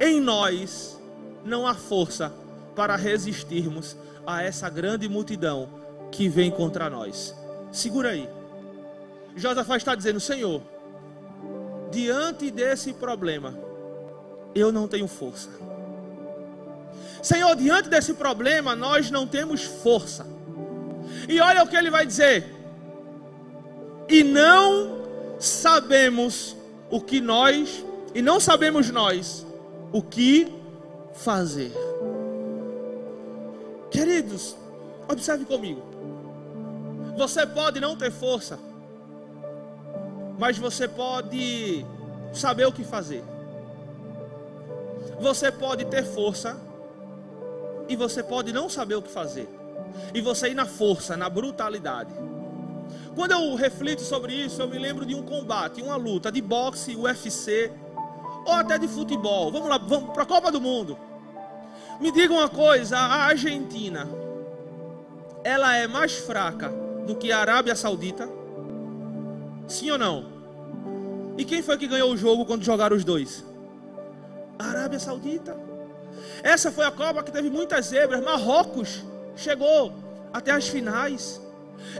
em 0.00 0.20
nós 0.20 0.98
não 1.44 1.66
há 1.66 1.74
força 1.74 2.32
para 2.74 2.96
resistirmos 2.96 3.96
a 4.26 4.42
essa 4.42 4.68
grande 4.68 5.08
multidão 5.08 5.68
que 6.10 6.28
vem 6.28 6.50
contra 6.50 6.90
nós. 6.90 7.34
Segura 7.72 8.10
aí. 8.10 8.37
Josafá 9.38 9.76
está 9.76 9.94
dizendo: 9.94 10.20
Senhor, 10.20 10.62
diante 11.90 12.50
desse 12.50 12.92
problema, 12.92 13.58
eu 14.54 14.72
não 14.72 14.88
tenho 14.88 15.08
força. 15.08 15.50
Senhor, 17.22 17.54
diante 17.56 17.88
desse 17.88 18.14
problema, 18.14 18.76
nós 18.76 19.10
não 19.10 19.26
temos 19.26 19.62
força. 19.62 20.26
E 21.28 21.40
olha 21.40 21.62
o 21.62 21.68
que 21.68 21.76
ele 21.76 21.90
vai 21.90 22.06
dizer: 22.06 22.44
e 24.08 24.22
não 24.22 24.98
sabemos 25.38 26.56
o 26.90 27.00
que 27.00 27.20
nós, 27.20 27.84
e 28.14 28.22
não 28.22 28.40
sabemos 28.40 28.90
nós 28.90 29.46
o 29.92 30.02
que 30.02 30.52
fazer. 31.12 31.72
Queridos, 33.90 34.56
observe 35.08 35.44
comigo. 35.44 35.82
Você 37.16 37.46
pode 37.46 37.80
não 37.80 37.96
ter 37.96 38.12
força, 38.12 38.58
mas 40.38 40.56
você 40.56 40.86
pode 40.86 41.84
saber 42.32 42.66
o 42.66 42.72
que 42.72 42.84
fazer. 42.84 43.24
Você 45.20 45.50
pode 45.50 45.84
ter 45.86 46.04
força 46.04 46.56
e 47.88 47.96
você 47.96 48.22
pode 48.22 48.52
não 48.52 48.68
saber 48.68 48.94
o 48.94 49.02
que 49.02 49.10
fazer. 49.10 49.48
E 50.14 50.20
você 50.20 50.50
ir 50.50 50.54
na 50.54 50.64
força, 50.64 51.16
na 51.16 51.28
brutalidade. 51.28 52.12
Quando 53.16 53.32
eu 53.32 53.54
reflito 53.56 54.02
sobre 54.02 54.32
isso, 54.32 54.62
eu 54.62 54.68
me 54.68 54.78
lembro 54.78 55.04
de 55.04 55.14
um 55.14 55.22
combate, 55.22 55.82
uma 55.82 55.96
luta 55.96 56.30
de 56.30 56.40
boxe, 56.40 56.94
UFC, 56.94 57.72
ou 58.46 58.52
até 58.52 58.78
de 58.78 58.86
futebol. 58.86 59.50
Vamos 59.50 59.68
lá, 59.68 59.76
vamos 59.76 60.12
para 60.12 60.22
a 60.22 60.26
Copa 60.26 60.52
do 60.52 60.60
Mundo. 60.60 60.96
Me 61.98 62.12
diga 62.12 62.32
uma 62.32 62.48
coisa, 62.48 62.96
a 62.96 63.24
Argentina, 63.24 64.08
ela 65.42 65.76
é 65.76 65.88
mais 65.88 66.16
fraca 66.16 66.68
do 67.04 67.16
que 67.16 67.32
a 67.32 67.40
Arábia 67.40 67.74
Saudita? 67.74 68.37
Sim 69.68 69.90
ou 69.90 69.98
não? 69.98 70.26
E 71.36 71.44
quem 71.44 71.62
foi 71.62 71.76
que 71.76 71.86
ganhou 71.86 72.10
o 72.10 72.16
jogo 72.16 72.44
quando 72.44 72.64
jogaram 72.64 72.96
os 72.96 73.04
dois? 73.04 73.44
A 74.58 74.64
Arábia 74.64 74.98
Saudita. 74.98 75.56
Essa 76.42 76.72
foi 76.72 76.84
a 76.84 76.90
Copa 76.90 77.22
que 77.22 77.30
teve 77.30 77.50
muitas 77.50 77.86
zebras. 77.86 78.24
Marrocos 78.24 79.04
chegou 79.36 79.92
até 80.32 80.50
as 80.50 80.66
finais. 80.66 81.40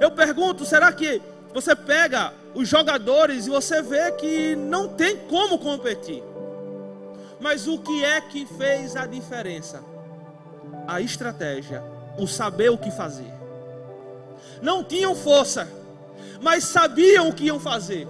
Eu 0.00 0.11
pergunto, 0.11 0.64
será 0.64 0.90
que 0.92 1.22
você 1.52 1.76
pega 1.76 2.33
os 2.54 2.66
jogadores 2.66 3.46
e 3.46 3.50
você 3.50 3.81
vê 3.83 4.11
que 4.12 4.57
não 4.57 4.88
tem 4.88 5.16
como 5.28 5.59
competir? 5.59 6.22
Mas 7.38 7.68
o 7.68 7.78
que 7.78 8.04
é 8.04 8.20
que 8.20 8.46
fez 8.46 8.96
a 8.96 9.07
diferença? 9.07 9.85
A 10.87 11.00
estratégia, 11.00 11.83
o 12.18 12.26
saber 12.26 12.70
o 12.70 12.78
que 12.78 12.90
fazer. 12.90 13.33
Não 14.61 14.83
tinham 14.83 15.14
força, 15.14 15.68
mas 16.40 16.64
sabiam 16.64 17.28
o 17.28 17.33
que 17.33 17.44
iam 17.44 17.61
fazer. 17.61 18.07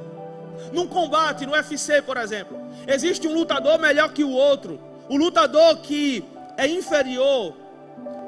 Num 0.73 0.87
combate, 0.87 1.47
no 1.47 1.53
UFC, 1.53 2.03
por 2.03 2.17
exemplo, 2.17 2.59
existe 2.87 3.27
um 3.27 3.35
lutador 3.35 3.79
melhor 3.79 4.13
que 4.13 4.25
o 4.25 4.31
outro. 4.31 4.81
O 5.09 5.17
lutador 5.17 5.79
que 5.79 6.25
é 6.57 6.67
inferior, 6.67 7.55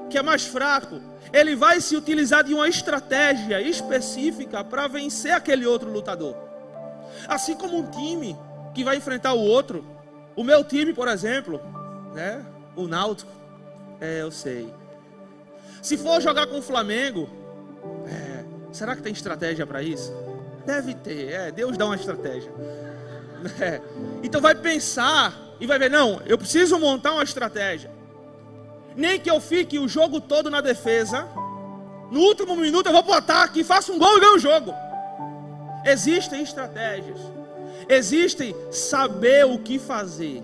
que 0.09 0.16
é 0.16 0.23
mais 0.23 0.45
fraco, 0.47 1.01
ele 1.33 1.55
vai 1.55 1.81
se 1.81 1.97
utilizar 1.97 2.43
de 2.43 2.55
uma 2.55 2.69
estratégia 2.69 3.61
específica 3.61 4.64
para 4.64 4.88
vencer 4.88 5.33
aquele 5.33 5.66
outro 5.66 5.90
lutador. 5.90 6.35
Assim 7.29 7.55
como 7.55 7.79
um 7.79 7.90
time 7.90 8.37
que 8.75 8.83
vai 8.83 8.97
enfrentar 8.97 9.33
o 9.35 9.40
outro. 9.40 9.85
O 10.35 10.43
meu 10.43 10.64
time, 10.64 10.93
por 10.93 11.09
exemplo, 11.09 11.61
né? 12.14 12.45
O 12.75 12.87
Náutico. 12.87 13.31
É, 14.01 14.23
eu 14.23 14.31
sei. 14.31 14.73
Se 15.83 15.97
for 15.97 16.21
jogar 16.21 16.47
com 16.47 16.59
o 16.59 16.62
Flamengo, 16.62 17.29
será 18.72 18.94
que 18.96 19.02
tem 19.02 19.12
estratégia 19.12 19.66
para 19.66 19.83
isso? 19.83 20.12
Deve 20.64 20.94
ter, 20.94 21.33
é, 21.33 21.50
Deus 21.50 21.76
dá 21.76 21.87
uma 21.87 21.96
estratégia. 21.96 22.52
É. 23.59 23.80
Então 24.22 24.38
vai 24.38 24.54
pensar 24.54 25.35
e 25.59 25.66
vai 25.66 25.78
ver, 25.78 25.90
não, 25.90 26.20
eu 26.26 26.37
preciso 26.37 26.78
montar 26.78 27.12
uma 27.12 27.22
estratégia. 27.22 27.90
Nem 28.94 29.18
que 29.18 29.30
eu 29.30 29.40
fique 29.40 29.78
o 29.78 29.88
jogo 29.88 30.20
todo 30.20 30.50
na 30.50 30.61
defesa, 30.61 31.26
no 32.11 32.20
último 32.20 32.54
minuto 32.54 32.87
eu 32.87 32.92
vou 32.92 33.02
para 33.02 33.12
o 33.12 33.16
ataque, 33.16 33.64
faço 33.64 33.94
um 33.94 33.98
gol 33.98 34.18
e 34.18 34.20
ganho 34.20 34.35
o 34.35 34.38
jogo. 34.38 34.74
Existem 35.87 36.42
estratégias, 36.42 37.18
existem 37.88 38.54
saber 38.70 39.46
o 39.46 39.59
que 39.59 39.78
fazer. 39.78 40.42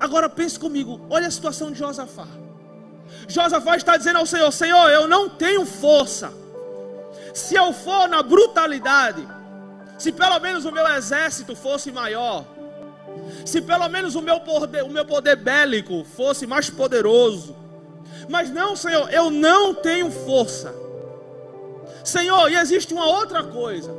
Agora 0.00 0.28
pense 0.28 0.58
comigo, 0.58 1.00
olha 1.08 1.28
a 1.28 1.30
situação 1.30 1.70
de 1.70 1.78
Josafá. 1.78 2.26
Josafá 3.28 3.76
está 3.76 3.96
dizendo 3.96 4.18
ao 4.18 4.26
Senhor: 4.26 4.50
Senhor, 4.50 4.88
eu 4.88 5.06
não 5.06 5.28
tenho 5.28 5.64
força. 5.66 6.32
Se 7.32 7.54
eu 7.54 7.72
for 7.72 8.08
na 8.08 8.22
brutalidade, 8.22 9.26
se 9.98 10.12
pelo 10.12 10.38
menos 10.40 10.64
o 10.64 10.72
meu 10.72 10.86
exército 10.94 11.54
fosse 11.54 11.92
maior, 11.92 12.44
se 13.44 13.60
pelo 13.60 13.88
menos 13.88 14.14
o 14.14 14.22
meu 14.22 14.40
poder, 14.40 14.82
o 14.82 14.88
meu 14.88 15.04
poder 15.04 15.36
bélico 15.36 16.04
fosse 16.04 16.46
mais 16.46 16.70
poderoso, 16.70 17.56
mas 18.28 18.50
não, 18.50 18.76
Senhor, 18.76 19.12
eu 19.12 19.30
não 19.30 19.74
tenho 19.74 20.10
força. 20.10 20.74
Senhor, 22.04 22.50
e 22.50 22.56
existe 22.56 22.94
uma 22.94 23.04
outra 23.04 23.42
coisa. 23.42 23.92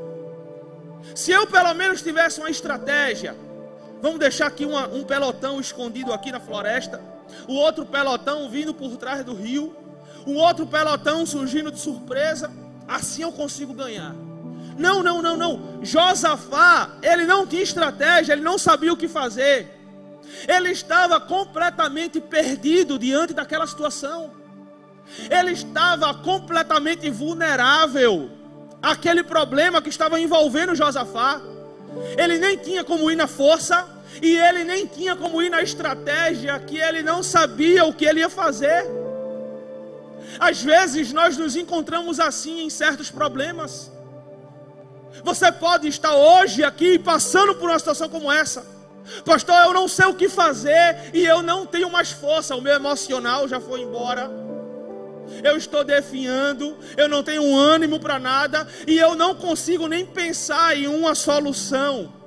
Se 1.15 1.31
eu 1.31 1.45
pelo 1.47 1.73
menos 1.73 2.01
tivesse 2.01 2.39
uma 2.39 2.49
estratégia, 2.49 3.35
vamos 4.01 4.19
deixar 4.19 4.47
aqui 4.47 4.65
uma, 4.65 4.87
um 4.87 5.03
pelotão 5.03 5.59
escondido 5.59 6.13
aqui 6.13 6.31
na 6.31 6.39
floresta, 6.39 7.01
o 7.47 7.53
outro 7.53 7.85
pelotão 7.85 8.49
vindo 8.49 8.73
por 8.73 8.97
trás 8.97 9.23
do 9.23 9.33
rio, 9.33 9.75
um 10.25 10.35
outro 10.37 10.65
pelotão 10.65 11.25
surgindo 11.25 11.71
de 11.71 11.79
surpresa, 11.79 12.51
assim 12.95 13.23
eu 13.23 13.31
consigo 13.31 13.73
ganhar. 13.73 14.13
Não, 14.77 15.03
não, 15.03 15.21
não, 15.21 15.37
não. 15.37 15.79
Josafá, 15.81 16.89
ele 17.01 17.25
não 17.25 17.45
tinha 17.45 17.61
estratégia, 17.61 18.33
ele 18.33 18.41
não 18.41 18.57
sabia 18.57 18.91
o 18.91 18.97
que 18.97 19.07
fazer. 19.07 19.69
Ele 20.47 20.71
estava 20.71 21.19
completamente 21.19 22.19
perdido 22.19 22.97
diante 22.97 23.33
daquela 23.33 23.67
situação. 23.67 24.31
Ele 25.29 25.51
estava 25.51 26.13
completamente 26.13 27.09
vulnerável 27.09 28.29
àquele 28.81 29.23
problema 29.23 29.81
que 29.81 29.89
estava 29.89 30.19
envolvendo 30.19 30.75
Josafá. 30.75 31.41
Ele 32.17 32.37
nem 32.39 32.57
tinha 32.57 32.83
como 32.83 33.11
ir 33.11 33.15
na 33.15 33.27
força 33.27 33.87
e 34.21 34.35
ele 34.37 34.63
nem 34.63 34.85
tinha 34.85 35.15
como 35.15 35.41
ir 35.41 35.49
na 35.49 35.61
estratégia 35.61 36.57
que 36.59 36.77
ele 36.77 37.03
não 37.03 37.21
sabia 37.21 37.85
o 37.85 37.93
que 37.93 38.05
ele 38.05 38.21
ia 38.21 38.29
fazer. 38.29 38.85
Às 40.39 40.61
vezes 40.61 41.11
nós 41.13 41.37
nos 41.37 41.55
encontramos 41.55 42.19
assim 42.19 42.61
em 42.63 42.69
certos 42.69 43.09
problemas. 43.09 43.91
Você 45.23 45.51
pode 45.51 45.87
estar 45.87 46.15
hoje 46.15 46.63
aqui 46.63 46.97
passando 46.97 47.55
por 47.55 47.69
uma 47.69 47.79
situação 47.79 48.09
como 48.09 48.31
essa. 48.31 48.65
Pastor, 49.25 49.55
eu 49.65 49.73
não 49.73 49.87
sei 49.87 50.05
o 50.05 50.15
que 50.15 50.29
fazer 50.29 51.11
e 51.13 51.25
eu 51.25 51.41
não 51.41 51.65
tenho 51.65 51.89
mais 51.89 52.11
força, 52.11 52.55
o 52.55 52.61
meu 52.61 52.73
emocional 52.73 53.47
já 53.47 53.59
foi 53.59 53.81
embora. 53.81 54.31
Eu 55.43 55.57
estou 55.57 55.83
definhando, 55.83 56.77
eu 56.97 57.07
não 57.07 57.23
tenho 57.23 57.55
ânimo 57.55 57.99
para 57.99 58.19
nada 58.19 58.67
e 58.87 58.97
eu 58.97 59.15
não 59.15 59.35
consigo 59.35 59.87
nem 59.87 60.05
pensar 60.05 60.77
em 60.77 60.87
uma 60.87 61.15
solução. 61.15 62.20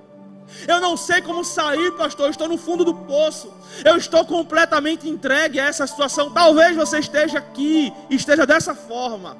Eu 0.66 0.80
não 0.80 0.96
sei 0.96 1.20
como 1.20 1.44
sair, 1.44 1.90
pastor. 1.92 2.26
Eu 2.26 2.30
estou 2.30 2.48
no 2.48 2.56
fundo 2.56 2.84
do 2.84 2.94
poço. 2.94 3.52
Eu 3.84 3.96
estou 3.96 4.24
completamente 4.24 5.08
entregue 5.08 5.60
a 5.60 5.66
essa 5.66 5.86
situação. 5.86 6.30
Talvez 6.30 6.76
você 6.76 6.98
esteja 6.98 7.38
aqui, 7.38 7.92
esteja 8.10 8.46
dessa 8.46 8.74
forma. 8.74 9.36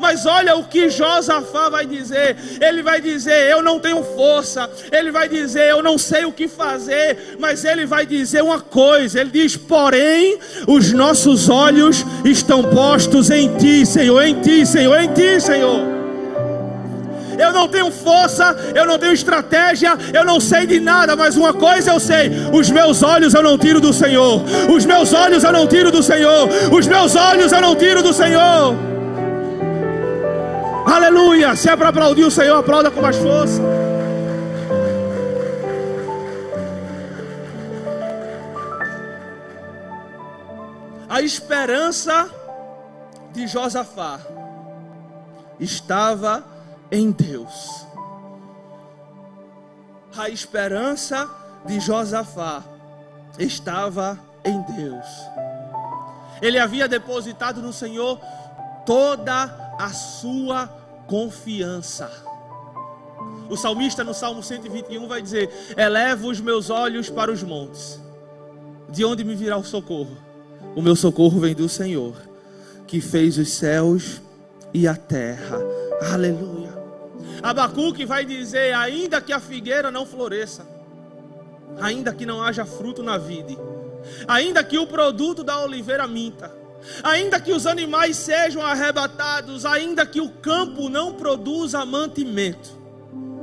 Mas 0.00 0.26
olha 0.26 0.56
o 0.56 0.64
que 0.64 0.88
Josafá 0.88 1.68
vai 1.68 1.86
dizer. 1.86 2.36
Ele 2.60 2.82
vai 2.82 3.00
dizer: 3.00 3.50
Eu 3.50 3.62
não 3.62 3.78
tenho 3.78 4.02
força. 4.02 4.68
Ele 4.90 5.10
vai 5.10 5.28
dizer: 5.28 5.70
Eu 5.70 5.82
não 5.82 5.98
sei 5.98 6.24
o 6.24 6.32
que 6.32 6.48
fazer. 6.48 7.36
Mas 7.38 7.64
ele 7.64 7.86
vai 7.86 8.06
dizer 8.06 8.42
uma 8.42 8.60
coisa: 8.60 9.20
Ele 9.20 9.30
diz: 9.30 9.56
Porém, 9.56 10.38
os 10.66 10.92
nossos 10.92 11.48
olhos 11.48 12.04
estão 12.24 12.62
postos 12.62 13.30
em 13.30 13.56
Ti, 13.56 13.86
Senhor, 13.86 14.22
em 14.22 14.40
Ti, 14.40 14.66
Senhor, 14.66 14.98
em 15.00 15.12
Ti, 15.12 15.40
Senhor. 15.40 16.05
Eu 17.38 17.52
não 17.52 17.68
tenho 17.68 17.90
força, 17.90 18.56
eu 18.74 18.86
não 18.86 18.98
tenho 18.98 19.12
estratégia, 19.12 19.96
eu 20.12 20.24
não 20.24 20.40
sei 20.40 20.66
de 20.66 20.80
nada, 20.80 21.14
mas 21.16 21.36
uma 21.36 21.52
coisa 21.52 21.92
eu 21.92 22.00
sei: 22.00 22.30
os 22.52 22.70
meus 22.70 23.02
olhos 23.02 23.34
eu 23.34 23.42
não 23.42 23.58
tiro 23.58 23.80
do 23.80 23.92
Senhor. 23.92 24.42
Os 24.74 24.84
meus 24.84 25.12
olhos 25.12 25.44
eu 25.44 25.52
não 25.52 25.66
tiro 25.66 25.90
do 25.90 26.02
Senhor. 26.02 26.48
Os 26.72 26.86
meus 26.86 27.14
olhos 27.14 27.52
eu 27.52 27.60
não 27.60 27.76
tiro 27.76 28.02
do 28.02 28.12
Senhor. 28.12 28.74
Aleluia! 30.86 31.56
Se 31.56 31.68
é 31.68 31.76
para 31.76 31.88
aplaudir 31.88 32.24
o 32.24 32.30
Senhor, 32.30 32.58
aplauda 32.58 32.90
com 32.90 33.00
mais 33.00 33.16
força. 33.16 33.60
A 41.08 41.22
esperança 41.22 42.28
de 43.32 43.46
Josafá 43.46 44.20
estava 45.58 46.44
em 46.90 47.10
Deus. 47.10 47.86
A 50.16 50.30
esperança 50.30 51.28
de 51.66 51.78
Josafá 51.80 52.62
estava 53.38 54.18
em 54.44 54.60
Deus. 54.62 55.06
Ele 56.40 56.58
havia 56.58 56.88
depositado 56.88 57.60
no 57.60 57.72
Senhor 57.72 58.18
toda 58.84 59.74
a 59.78 59.88
sua 59.90 60.66
confiança. 61.06 62.10
O 63.48 63.56
salmista 63.56 64.02
no 64.02 64.14
Salmo 64.14 64.42
121 64.42 65.06
vai 65.06 65.22
dizer: 65.22 65.50
Eleva 65.76 66.26
os 66.26 66.40
meus 66.40 66.70
olhos 66.70 67.08
para 67.08 67.30
os 67.30 67.42
montes, 67.42 68.00
de 68.88 69.04
onde 69.04 69.24
me 69.24 69.34
virá 69.34 69.56
o 69.56 69.64
socorro? 69.64 70.16
O 70.74 70.82
meu 70.82 70.96
socorro 70.96 71.40
vem 71.40 71.54
do 71.54 71.68
Senhor, 71.68 72.14
que 72.86 73.00
fez 73.00 73.38
os 73.38 73.50
céus 73.50 74.20
e 74.74 74.86
a 74.86 74.94
terra. 74.94 75.58
Aleluia. 76.12 76.55
Abacuque 77.42 78.04
vai 78.04 78.24
dizer: 78.24 78.74
Ainda 78.74 79.20
que 79.20 79.32
a 79.32 79.40
figueira 79.40 79.90
não 79.90 80.06
floresça, 80.06 80.66
ainda 81.80 82.12
que 82.12 82.26
não 82.26 82.42
haja 82.42 82.64
fruto 82.64 83.02
na 83.02 83.18
vide, 83.18 83.58
ainda 84.26 84.62
que 84.62 84.78
o 84.78 84.86
produto 84.86 85.42
da 85.42 85.60
oliveira 85.62 86.06
minta, 86.06 86.52
ainda 87.02 87.40
que 87.40 87.52
os 87.52 87.66
animais 87.66 88.16
sejam 88.16 88.62
arrebatados, 88.62 89.64
ainda 89.64 90.06
que 90.06 90.20
o 90.20 90.30
campo 90.30 90.88
não 90.88 91.14
produza 91.14 91.84
mantimento, 91.84 92.70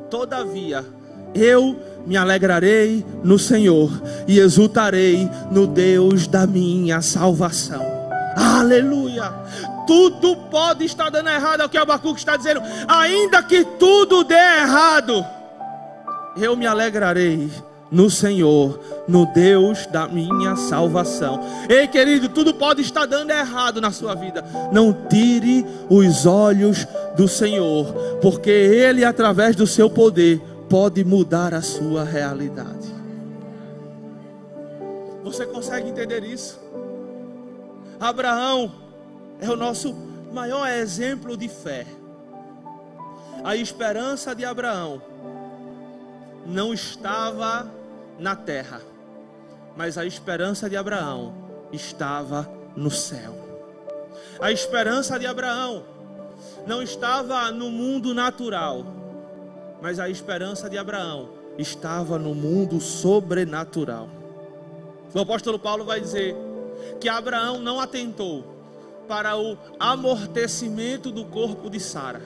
todavia 0.10 0.86
eu 1.34 1.76
me 2.06 2.16
alegrarei 2.16 3.06
no 3.24 3.40
Senhor 3.40 3.90
e 4.28 4.40
exultarei 4.40 5.30
no 5.52 5.66
Deus 5.66 6.28
da 6.28 6.46
minha 6.46 7.02
salvação. 7.02 7.82
Aleluia! 8.36 9.34
Tudo 9.86 10.36
pode 10.50 10.86
estar 10.86 11.10
dando 11.10 11.30
errado, 11.30 11.62
é 11.62 11.66
o 11.66 11.70
que 11.70 11.78
Abacuque 11.78 12.20
está 12.20 12.36
dizendo. 12.36 12.62
Ainda 12.88 13.44
que 13.44 13.64
tudo 13.64 14.24
dê 14.24 14.36
errado, 14.36 15.26
eu 16.38 16.56
me 16.56 16.66
alegrarei 16.66 17.52
no 17.94 18.10
Senhor, 18.10 18.80
no 19.08 19.26
Deus 19.28 19.86
da 19.86 20.08
minha 20.08 20.56
salvação. 20.56 21.40
Ei, 21.70 21.88
querido, 21.88 22.28
tudo 22.28 22.54
pode 22.54 22.82
estar 22.82 23.06
dando 23.06 23.30
errado 23.30 23.80
na 23.80 23.92
sua 23.92 24.16
vida. 24.16 24.44
Não 24.72 24.92
tire 25.08 25.64
os 25.90 26.26
olhos 26.26 26.88
do 27.16 27.28
Senhor, 27.28 27.86
porque 28.20 28.50
Ele, 28.50 29.06
através 29.06 29.56
do 29.56 29.68
seu 29.68 29.92
poder, 29.92 30.42
pode 30.68 31.04
mudar 31.04 31.54
a 31.54 31.62
sua 31.62 32.04
realidade. 32.04 32.92
Você 35.24 35.46
consegue 35.46 35.90
entender 35.90 36.24
isso? 36.24 36.60
Abraão 38.00 38.83
é 39.44 39.50
o 39.50 39.58
nosso 39.58 39.94
maior 40.32 40.66
exemplo 40.70 41.36
de 41.36 41.50
fé. 41.50 41.86
A 43.44 43.58
esperança 43.58 44.34
de 44.34 44.46
Abraão 44.46 45.02
não 46.46 46.74
estava 46.74 47.70
na 48.18 48.38
terra, 48.38 48.82
mas 49.76 49.98
a 49.98 50.06
esperança 50.06 50.70
de 50.70 50.78
Abraão 50.78 51.34
estava 51.74 52.50
no 52.74 52.90
céu. 52.90 53.36
A 54.40 54.50
esperança 54.50 55.20
de 55.20 55.28
Abraão 55.28 55.84
não 56.66 56.82
estava 56.82 57.52
no 57.52 57.70
mundo 57.70 58.14
natural, 58.14 58.86
mas 59.82 60.00
a 60.00 60.10
esperança 60.10 60.70
de 60.70 60.78
Abraão 60.78 61.32
estava 61.58 62.18
no 62.18 62.34
mundo 62.34 62.80
sobrenatural. 62.80 64.08
O 65.14 65.20
apóstolo 65.20 65.60
Paulo 65.60 65.84
vai 65.84 66.00
dizer 66.00 66.34
que 67.02 67.10
Abraão 67.10 67.60
não 67.60 67.78
atentou 67.78 68.53
para 69.08 69.38
o 69.38 69.58
amortecimento 69.80 71.12
do 71.12 71.26
corpo 71.26 71.70
de 71.70 71.80
Sara. 71.80 72.22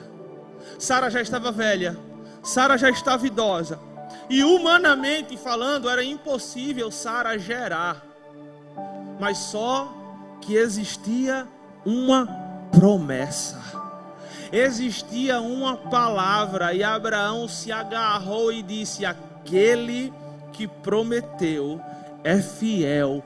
Sara 0.78 1.10
já 1.10 1.20
estava 1.20 1.50
velha, 1.50 1.96
Sara 2.42 2.76
já 2.76 2.90
estava 2.90 3.26
idosa. 3.26 3.78
E 4.30 4.44
humanamente 4.44 5.36
falando, 5.36 5.88
era 5.88 6.04
impossível 6.04 6.90
Sara 6.90 7.38
gerar. 7.38 8.04
Mas 9.18 9.38
só 9.38 9.92
que 10.40 10.54
existia 10.54 11.46
uma 11.84 12.26
promessa. 12.70 13.60
Existia 14.52 15.40
uma 15.40 15.76
palavra 15.76 16.72
e 16.72 16.82
Abraão 16.82 17.48
se 17.48 17.70
agarrou 17.70 18.52
e 18.52 18.62
disse: 18.62 19.04
Aquele 19.04 20.12
que 20.52 20.66
prometeu 20.66 21.80
é 22.24 22.38
fiel 22.38 23.22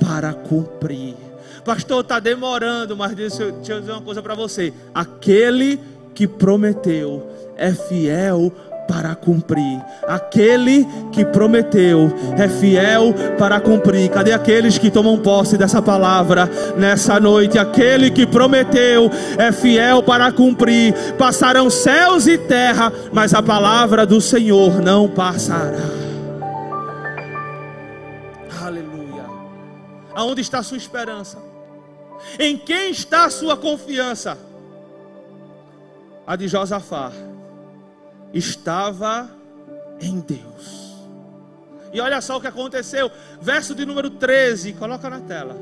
para 0.00 0.34
cumprir. 0.34 1.25
Pastor, 1.66 2.02
está 2.02 2.20
demorando, 2.20 2.96
mas 2.96 3.12
deixa 3.12 3.42
eu, 3.42 3.50
deixa 3.50 3.72
eu 3.72 3.80
dizer 3.80 3.90
uma 3.90 4.00
coisa 4.00 4.22
para 4.22 4.36
você: 4.36 4.72
aquele 4.94 5.80
que 6.14 6.24
prometeu 6.24 7.28
é 7.56 7.72
fiel 7.72 8.52
para 8.86 9.16
cumprir. 9.16 9.82
Aquele 10.06 10.86
que 11.10 11.24
prometeu 11.24 12.08
é 12.38 12.48
fiel 12.48 13.12
para 13.36 13.58
cumprir. 13.58 14.08
Cadê 14.10 14.32
aqueles 14.32 14.78
que 14.78 14.92
tomam 14.92 15.18
posse 15.18 15.58
dessa 15.58 15.82
palavra 15.82 16.48
nessa 16.76 17.18
noite? 17.18 17.58
Aquele 17.58 18.12
que 18.12 18.24
prometeu 18.24 19.10
é 19.36 19.50
fiel 19.50 20.04
para 20.04 20.30
cumprir. 20.30 20.94
Passarão 21.18 21.68
céus 21.68 22.28
e 22.28 22.38
terra, 22.38 22.92
mas 23.12 23.34
a 23.34 23.42
palavra 23.42 24.06
do 24.06 24.20
Senhor 24.20 24.80
não 24.80 25.08
passará. 25.08 25.90
Aleluia. 28.62 29.24
Aonde 30.14 30.42
está 30.42 30.60
a 30.60 30.62
sua 30.62 30.76
esperança? 30.76 31.55
Em 32.38 32.56
quem 32.56 32.90
está 32.90 33.24
a 33.24 33.30
sua 33.30 33.56
confiança? 33.56 34.38
A 36.26 36.36
de 36.36 36.48
Josafá 36.48 37.12
estava 38.32 39.30
em 40.00 40.20
Deus. 40.20 40.94
E 41.92 42.00
olha 42.00 42.20
só 42.20 42.36
o 42.36 42.40
que 42.40 42.46
aconteceu, 42.46 43.10
verso 43.40 43.74
de 43.74 43.86
número 43.86 44.10
13, 44.10 44.74
coloca 44.74 45.08
na 45.08 45.20
tela. 45.20 45.56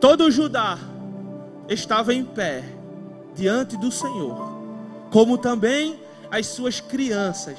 Todo 0.00 0.30
Judá 0.30 0.78
estava 1.68 2.12
em 2.12 2.24
pé 2.24 2.64
diante 3.34 3.76
do 3.76 3.90
Senhor, 3.90 4.58
como 5.10 5.38
também 5.38 5.98
as 6.30 6.48
suas 6.48 6.80
crianças, 6.80 7.58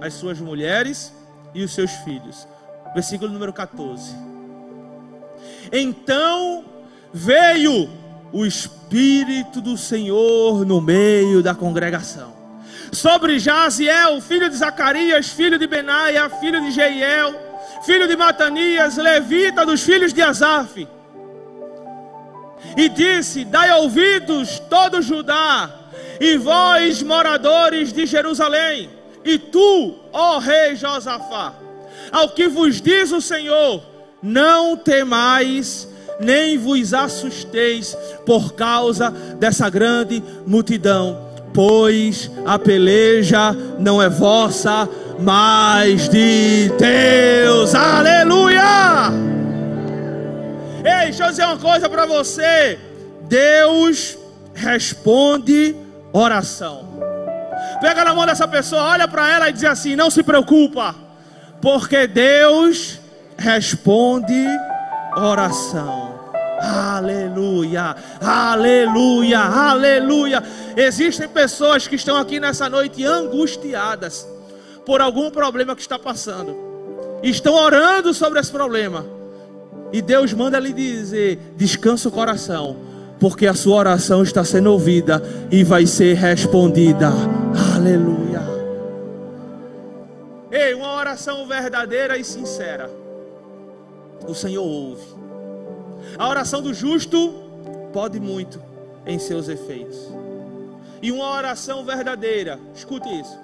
as 0.00 0.14
suas 0.14 0.38
mulheres 0.38 1.12
e 1.54 1.64
os 1.64 1.72
seus 1.72 1.90
filhos. 2.04 2.46
Versículo 2.94 3.32
número 3.32 3.52
14. 3.52 4.14
Então 5.72 6.75
veio 7.16 7.88
o 8.30 8.44
Espírito 8.44 9.62
do 9.62 9.76
Senhor 9.78 10.66
no 10.66 10.82
meio 10.82 11.42
da 11.42 11.54
congregação 11.54 12.36
sobre 12.92 13.38
Jaziel, 13.38 14.20
filho 14.20 14.48
de 14.48 14.56
Zacarias, 14.56 15.28
filho 15.28 15.58
de 15.58 15.66
Benaia, 15.66 16.28
filho 16.28 16.60
de 16.60 16.70
Jeiel, 16.70 17.34
filho 17.84 18.06
de 18.06 18.16
Matanias, 18.16 18.96
levita 18.96 19.66
dos 19.66 19.82
filhos 19.82 20.12
de 20.12 20.22
Asaf. 20.22 20.86
E 22.76 22.88
disse: 22.88 23.44
Dai 23.44 23.72
ouvidos 23.72 24.60
todo 24.70 25.02
Judá, 25.02 25.70
e 26.20 26.36
vós, 26.36 27.02
moradores 27.02 27.92
de 27.92 28.06
Jerusalém, 28.06 28.90
e 29.24 29.38
tu, 29.38 29.98
ó 30.12 30.38
rei 30.38 30.76
Josafá, 30.76 31.54
ao 32.12 32.28
que 32.28 32.46
vos 32.46 32.80
diz 32.80 33.10
o 33.10 33.20
Senhor, 33.20 33.82
não 34.22 34.76
temais, 34.76 35.88
nem 36.20 36.58
vos 36.58 36.94
assusteis 36.94 37.96
por 38.24 38.54
causa 38.54 39.10
dessa 39.38 39.68
grande 39.68 40.22
multidão 40.46 41.26
pois 41.56 42.30
a 42.44 42.58
peleja 42.58 43.56
não 43.78 44.00
é 44.00 44.10
vossa, 44.10 44.86
mas 45.18 46.06
de 46.06 46.70
Deus. 46.78 47.74
Aleluia! 47.74 49.10
Ei, 50.84 51.06
deixa 51.06 51.24
eu 51.24 51.30
dizer 51.30 51.44
uma 51.46 51.56
coisa 51.56 51.88
para 51.88 52.04
você. 52.04 52.78
Deus 53.22 54.18
responde 54.52 55.74
oração. 56.12 56.86
Pega 57.80 58.04
na 58.04 58.14
mão 58.14 58.26
dessa 58.26 58.46
pessoa, 58.46 58.82
olha 58.82 59.08
para 59.08 59.32
ela 59.32 59.48
e 59.48 59.52
diz 59.54 59.64
assim: 59.64 59.96
Não 59.96 60.10
se 60.10 60.22
preocupa, 60.22 60.94
porque 61.62 62.06
Deus 62.06 63.00
responde 63.38 64.46
oração. 64.46 64.75
Aleluia, 66.60 67.96
aleluia, 68.20 69.40
aleluia. 69.40 70.42
Existem 70.76 71.26
pessoas 71.26 71.88
que 71.88 71.96
estão 71.96 72.16
aqui 72.16 72.38
nessa 72.38 72.68
noite 72.68 73.04
angustiadas 73.04 74.28
por 74.84 75.00
algum 75.00 75.30
problema 75.30 75.74
que 75.74 75.80
está 75.80 75.98
passando, 75.98 76.54
estão 77.22 77.54
orando 77.54 78.12
sobre 78.12 78.40
esse 78.40 78.50
problema, 78.50 79.06
e 79.92 80.02
Deus 80.02 80.32
manda 80.34 80.58
lhe 80.58 80.72
dizer: 80.72 81.38
descansa 81.56 82.08
o 82.08 82.12
coração, 82.12 82.76
porque 83.18 83.46
a 83.46 83.54
sua 83.54 83.76
oração 83.76 84.22
está 84.22 84.44
sendo 84.44 84.70
ouvida 84.70 85.22
e 85.50 85.64
vai 85.64 85.86
ser 85.86 86.14
respondida. 86.14 87.10
Aleluia. 87.74 88.42
Ei, 90.50 90.74
uma 90.74 90.94
oração 90.94 91.46
verdadeira 91.46 92.16
e 92.16 92.24
sincera, 92.24 92.90
o 94.26 94.34
Senhor 94.34 94.64
ouve. 94.64 95.06
A 96.18 96.28
oração 96.28 96.62
do 96.62 96.72
justo 96.72 97.34
pode 97.92 98.20
muito 98.20 98.62
em 99.06 99.18
seus 99.18 99.48
efeitos. 99.48 99.96
E 101.02 101.12
uma 101.12 101.30
oração 101.30 101.84
verdadeira, 101.84 102.58
escute 102.74 103.08
isso. 103.08 103.38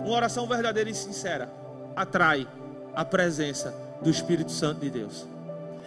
Uma 0.00 0.14
oração 0.14 0.46
verdadeira 0.46 0.88
e 0.90 0.94
sincera 0.94 1.50
atrai 1.94 2.46
a 2.94 3.04
presença 3.04 3.74
do 4.00 4.10
Espírito 4.10 4.50
Santo 4.50 4.80
de 4.80 4.90
Deus. 4.90 5.26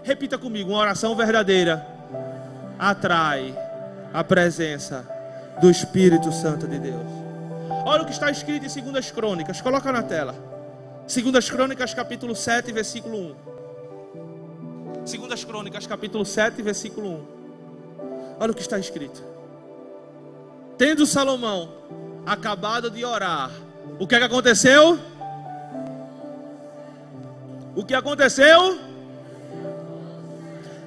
Repita 0.04 0.38
comigo: 0.38 0.72
uma 0.72 0.80
oração 0.80 1.16
verdadeira 1.16 1.86
atrai 2.78 3.58
a 4.14 4.24
presença 4.24 5.08
do 5.60 5.70
Espírito 5.70 6.32
Santo 6.32 6.68
de 6.68 6.80
Deus. 6.80 7.08
Olha 7.86 8.04
o 8.04 8.06
que 8.06 8.12
está 8.12 8.30
escrito 8.30 8.66
em 8.66 8.92
2 8.92 9.12
Crônicas, 9.12 9.62
coloca 9.62 9.92
na 9.92 10.04
tela. 10.04 10.36
2 11.08 11.50
Crônicas, 11.50 11.94
capítulo 11.94 12.36
7, 12.36 12.72
versículo 12.72 13.18
1. 13.18 13.53
Segundas 15.06 15.44
Crônicas, 15.44 15.86
capítulo 15.86 16.24
7, 16.24 16.62
versículo 16.62 17.10
1. 17.10 17.20
Olha 18.40 18.52
o 18.52 18.56
que 18.56 18.62
está 18.62 18.80
escrito. 18.80 19.22
Tendo 20.78 21.06
Salomão 21.06 21.70
acabado 22.26 22.90
de 22.90 23.04
orar, 23.04 23.52
o 24.00 24.08
que 24.08 24.16
é 24.16 24.20
que 24.20 24.24
aconteceu? 24.24 24.98
O 27.76 27.84
que 27.84 27.94
aconteceu? 27.94 28.80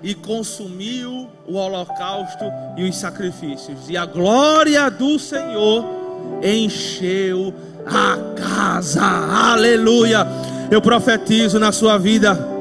E 0.02 0.14
consumiu 0.14 1.28
o 1.46 1.54
holocausto 1.54 2.44
e 2.76 2.88
os 2.88 2.96
sacrifícios, 2.96 3.90
e 3.90 3.98
a 3.98 4.06
glória 4.06 4.90
do 4.90 5.18
Senhor 5.18 5.84
encheu 6.42 7.52
a 7.84 8.16
casa. 8.34 9.02
Aleluia! 9.02 10.26
Eu 10.70 10.80
profetizo 10.80 11.58
na 11.60 11.70
sua 11.70 11.98
vida 11.98 12.55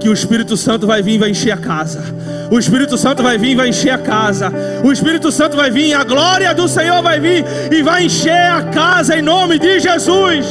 que 0.00 0.08
o 0.08 0.12
Espírito 0.12 0.56
Santo 0.56 0.86
vai 0.86 1.02
vir 1.02 1.14
e 1.14 1.18
vai 1.18 1.30
encher 1.30 1.52
a 1.52 1.56
casa. 1.56 2.02
O 2.50 2.58
Espírito 2.58 2.96
Santo 2.96 3.22
vai 3.22 3.36
vir 3.36 3.50
e 3.50 3.54
vai 3.56 3.68
encher 3.68 3.90
a 3.90 3.98
casa. 3.98 4.52
O 4.84 4.92
Espírito 4.92 5.30
Santo 5.30 5.56
vai 5.56 5.70
vir, 5.70 5.92
a 5.94 6.04
glória 6.04 6.54
do 6.54 6.68
Senhor 6.68 7.02
vai 7.02 7.20
vir 7.20 7.44
e 7.72 7.82
vai 7.82 8.04
encher 8.04 8.50
a 8.50 8.64
casa 8.70 9.16
em 9.16 9.22
nome 9.22 9.58
de 9.58 9.80
Jesus. 9.80 10.46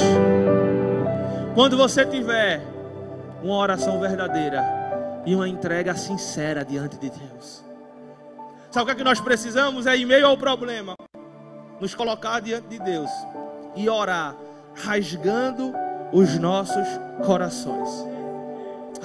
Quando 1.56 1.78
você 1.78 2.06
tiver 2.06 2.62
uma 3.41 3.56
oração 3.56 4.00
verdadeira 4.00 4.64
e 5.26 5.36
uma 5.36 5.48
entrega 5.48 5.95
sincera 5.95 6.64
diante 6.64 6.98
de 6.98 7.10
Deus. 7.10 7.66
Sabe 8.72 8.84
o 8.84 8.86
que, 8.86 8.91
é 8.91 8.95
que 8.95 9.04
nós 9.04 9.20
precisamos? 9.20 9.86
É 9.86 9.95
em 9.95 10.06
meio 10.06 10.28
ao 10.28 10.38
problema, 10.38 10.95
nos 11.80 11.95
colocar 11.95 12.39
diante 12.41 12.68
de 12.68 12.80
Deus 12.80 13.10
e 13.76 13.89
orar, 13.89 14.36
rasgando 14.76 15.74
os 16.12 16.38
nossos 16.38 16.88
corações. 17.26 18.16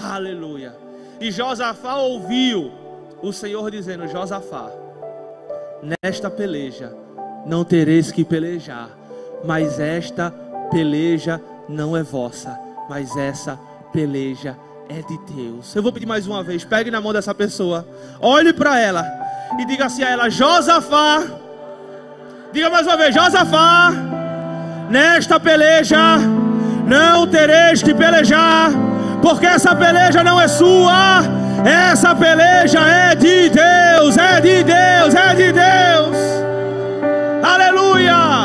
Aleluia. 0.01 0.75
E 1.21 1.31
Josafá 1.31 1.95
ouviu 1.97 2.73
o 3.23 3.33
Senhor 3.33 3.71
dizendo: 3.71 4.09
Josafá, 4.09 4.71
nesta 6.03 6.31
peleja 6.31 6.93
não 7.47 7.65
tereis 7.65 8.11
que 8.11 8.25
pelejar, 8.25 8.91
mas 9.45 9.79
esta 9.79 10.31
peleja 10.71 11.41
não 11.69 11.97
é 11.97 12.03
vossa, 12.03 12.59
mas 12.89 13.17
essa 13.17 13.59
peleja 13.93 14.57
é 14.89 15.03
de 15.03 15.19
Deus. 15.33 15.75
Eu 15.75 15.83
vou 15.83 15.93
pedir 15.93 16.07
mais 16.07 16.27
uma 16.27 16.43
vez: 16.43 16.65
pegue 16.65 16.91
na 16.91 17.01
mão 17.01 17.13
dessa 17.13 17.35
pessoa, 17.35 17.87
olhe 18.21 18.53
para 18.53 18.79
ela 18.79 19.05
e 19.59 19.65
diga 19.65 19.87
assim 19.87 20.03
a 20.03 20.11
ela: 20.11 20.29
Josafá, 20.29 21.25
diga 22.53 22.69
mais 22.71 22.87
uma 22.87 22.97
vez: 22.97 23.15
Josafá, 23.15 23.93
nesta 24.91 25.39
peleja 25.39 26.19
não 26.87 27.27
tereis 27.27 27.83
que 27.83 27.95
pelejar 27.95 28.92
porque 29.23 29.47
essa 29.47 29.75
peleja 29.75 30.25
não 30.25 30.39
é 30.41 30.49
sua, 30.49 31.23
essa 31.65 32.15
peleja 32.15 32.81
é 32.81 33.15
de 33.15 33.49
Deus, 33.49 34.19
é 34.19 34.41
de 34.41 34.65
Deus, 34.65 35.15
é 35.15 35.35
de 35.35 35.53
Deus. 35.53 36.17
Aleluia! 37.43 38.43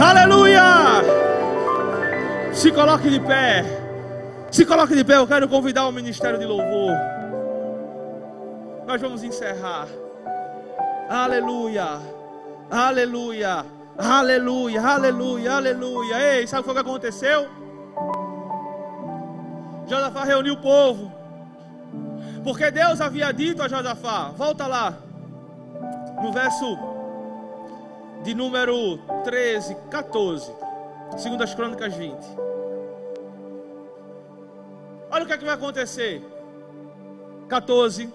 Aleluia! 0.00 1.02
Se 2.52 2.72
coloque 2.72 3.10
de 3.10 3.20
pé. 3.20 3.64
Se 4.50 4.64
coloque 4.64 4.94
de 4.94 5.04
pé, 5.04 5.16
eu 5.16 5.26
quero 5.26 5.46
convidar 5.48 5.86
o 5.86 5.92
ministério 5.92 6.38
de 6.38 6.46
louvor. 6.46 6.96
Nós 8.86 9.00
vamos 9.00 9.22
encerrar. 9.22 9.86
Aleluia. 11.10 11.98
Aleluia. 12.70 13.73
Aleluia. 13.98 14.80
Aleluia. 14.82 15.52
Aleluia. 15.52 16.36
Ei, 16.36 16.46
sabe 16.46 16.68
o 16.68 16.72
que 16.72 16.78
aconteceu? 16.78 17.48
Josafá 19.86 20.24
reuniu 20.24 20.54
o 20.54 20.60
povo. 20.60 21.12
Porque 22.42 22.70
Deus 22.70 23.00
havia 23.00 23.32
dito 23.32 23.62
a 23.62 23.68
Josafá, 23.68 24.30
volta 24.36 24.66
lá, 24.66 24.94
no 26.22 26.30
verso 26.30 26.78
de 28.22 28.34
número 28.34 28.98
13, 29.24 29.74
14, 29.90 30.52
segundo 31.16 31.42
as 31.42 31.54
crônicas 31.54 31.94
20. 31.94 32.14
Olha 35.10 35.24
o 35.24 35.26
que, 35.26 35.32
é 35.32 35.38
que 35.38 35.44
vai 35.44 35.54
acontecer. 35.54 36.22
14. 37.48 38.12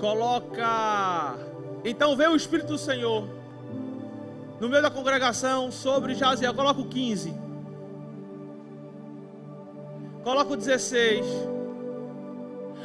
Coloca. 0.00 1.49
Então 1.84 2.16
veio 2.16 2.32
o 2.32 2.36
Espírito 2.36 2.68
do 2.68 2.78
Senhor 2.78 3.28
no 4.60 4.68
meio 4.68 4.82
da 4.82 4.90
congregação 4.90 5.72
sobre 5.72 6.14
Jaziel. 6.14 6.54
Coloca 6.54 6.80
o 6.80 6.86
15. 6.86 7.34
Coloca 10.22 10.52
o 10.52 10.56
16. 10.56 11.24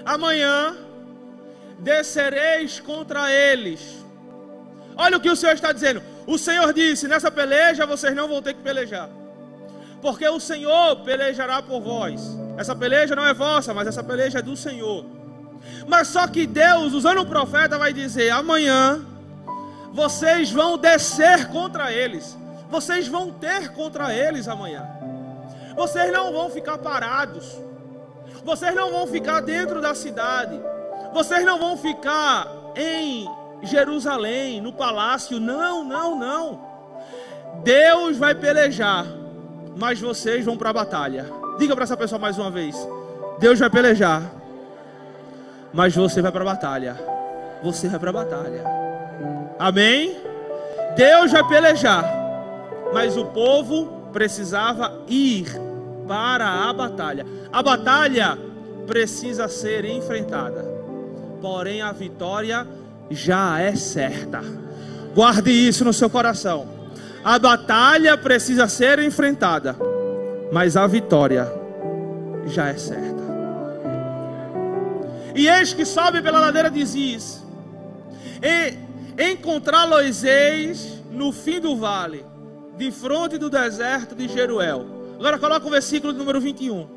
Amanhã 0.06 0.78
descereis 1.80 2.80
contra 2.80 3.32
eles. 3.32 4.06
Olha 4.96 5.18
o 5.18 5.20
que 5.20 5.30
o 5.30 5.36
Senhor 5.36 5.54
está 5.54 5.74
dizendo. 5.74 6.02
O 6.26 6.38
Senhor 6.38 6.72
disse: 6.74 7.08
nessa 7.08 7.30
peleja 7.30 7.86
vocês 7.86 8.16
não 8.16 8.28
vão 8.28 8.42
ter 8.42 8.54
que 8.54 8.62
pelejar, 8.62 9.10
porque 10.02 10.28
o 10.28 10.40
Senhor 10.40 10.98
pelejará 10.98 11.62
por 11.62 11.82
vós. 11.82 12.22
Essa 12.58 12.76
peleja 12.76 13.16
não 13.16 13.26
é 13.26 13.34
vossa, 13.34 13.74
mas 13.74 13.88
essa 13.88 14.04
peleja 14.04 14.40
é 14.40 14.42
do 14.42 14.56
Senhor. 14.56 15.06
Mas 15.88 16.08
só 16.08 16.28
que 16.28 16.48
Deus, 16.48 16.94
usando 16.94 17.22
o 17.22 17.26
profeta, 17.26 17.78
vai 17.78 17.94
dizer: 17.94 18.30
amanhã 18.30 19.06
vocês 19.92 20.52
vão 20.52 20.78
descer 20.78 21.48
contra 21.48 21.92
eles, 21.92 22.38
vocês 22.70 23.08
vão 23.08 23.32
ter 23.32 23.70
contra 23.70 24.14
eles 24.14 24.48
amanhã. 24.48 24.86
Vocês 25.76 26.12
não 26.12 26.32
vão 26.32 26.50
ficar 26.50 26.78
parados. 26.78 27.58
Vocês 28.44 28.74
não 28.76 28.92
vão 28.92 29.08
ficar 29.08 29.42
dentro 29.42 29.82
da 29.82 29.94
cidade. 29.94 30.60
Vocês 31.14 31.46
não 31.46 31.60
vão 31.60 31.76
ficar 31.78 32.48
em 32.76 33.28
Jerusalém, 33.64 34.62
no 34.62 34.72
palácio. 34.72 35.40
Não, 35.40 35.84
não, 35.84 36.18
não. 36.18 36.62
Deus 37.64 38.18
vai 38.18 38.36
pelejar, 38.36 39.06
mas 39.78 40.00
vocês 40.00 40.46
vão 40.46 40.58
para 40.58 40.70
a 40.70 40.74
batalha. 40.74 41.26
Diga 41.58 41.74
para 41.74 41.84
essa 41.84 41.98
pessoa 41.98 42.20
mais 42.20 42.38
uma 42.38 42.52
vez: 42.52 42.76
Deus 43.40 43.60
vai 43.60 43.70
pelejar, 43.70 44.22
mas 45.76 45.94
você 45.94 46.22
vai 46.22 46.32
para 46.32 46.42
a 46.42 46.46
batalha. 46.46 46.96
Você 47.62 47.90
vai 47.90 48.00
para 48.00 48.10
a 48.10 48.14
batalha. 48.14 48.64
Amém? 49.60 50.18
Deus 50.96 51.34
vai 51.34 51.46
pelejar, 51.46 52.06
mas 52.94 53.18
o 53.18 53.26
povo 53.26 54.10
precisava 54.14 55.04
ir 55.10 55.48
para 56.08 56.48
a 56.70 56.72
batalha. 56.72 57.26
A 57.52 57.62
batalha 57.62 58.38
precisa 58.88 59.50
ser 59.50 59.84
enfrentada, 59.84 60.64
porém 61.42 61.82
a 61.82 61.92
vitória 61.92 62.66
já 63.10 63.60
é 63.60 63.76
certa. 63.76 64.42
Guarde 65.14 65.52
isso 65.52 65.84
no 65.84 65.92
seu 65.92 66.10
coração. 66.10 66.68
A 67.24 67.38
batalha 67.38 68.18
precisa 68.18 68.68
ser 68.70 69.00
enfrentada, 69.00 69.76
mas 70.54 70.78
a 70.78 70.88
vitória 70.88 71.52
já 72.46 72.70
é 72.70 72.78
certa. 72.78 73.15
E 75.36 75.48
eis 75.50 75.74
que 75.74 75.86
sobe 75.86 76.22
pela 76.22 76.40
ladeira 76.40 76.72
de 76.72 76.84
Ziz, 76.86 77.44
e 78.42 78.78
encontrá-los-eis 79.32 81.04
no 81.12 81.32
fim 81.32 81.60
do 81.60 81.76
vale 81.76 82.26
de 82.78 82.92
fronte 82.92 83.38
do 83.38 83.50
deserto 83.50 84.16
de 84.16 84.28
Jeruel. 84.28 84.86
Agora 85.20 85.38
coloca 85.38 85.68
o 85.68 85.70
versículo 85.70 86.14
número 86.14 86.40
21. 86.40 86.88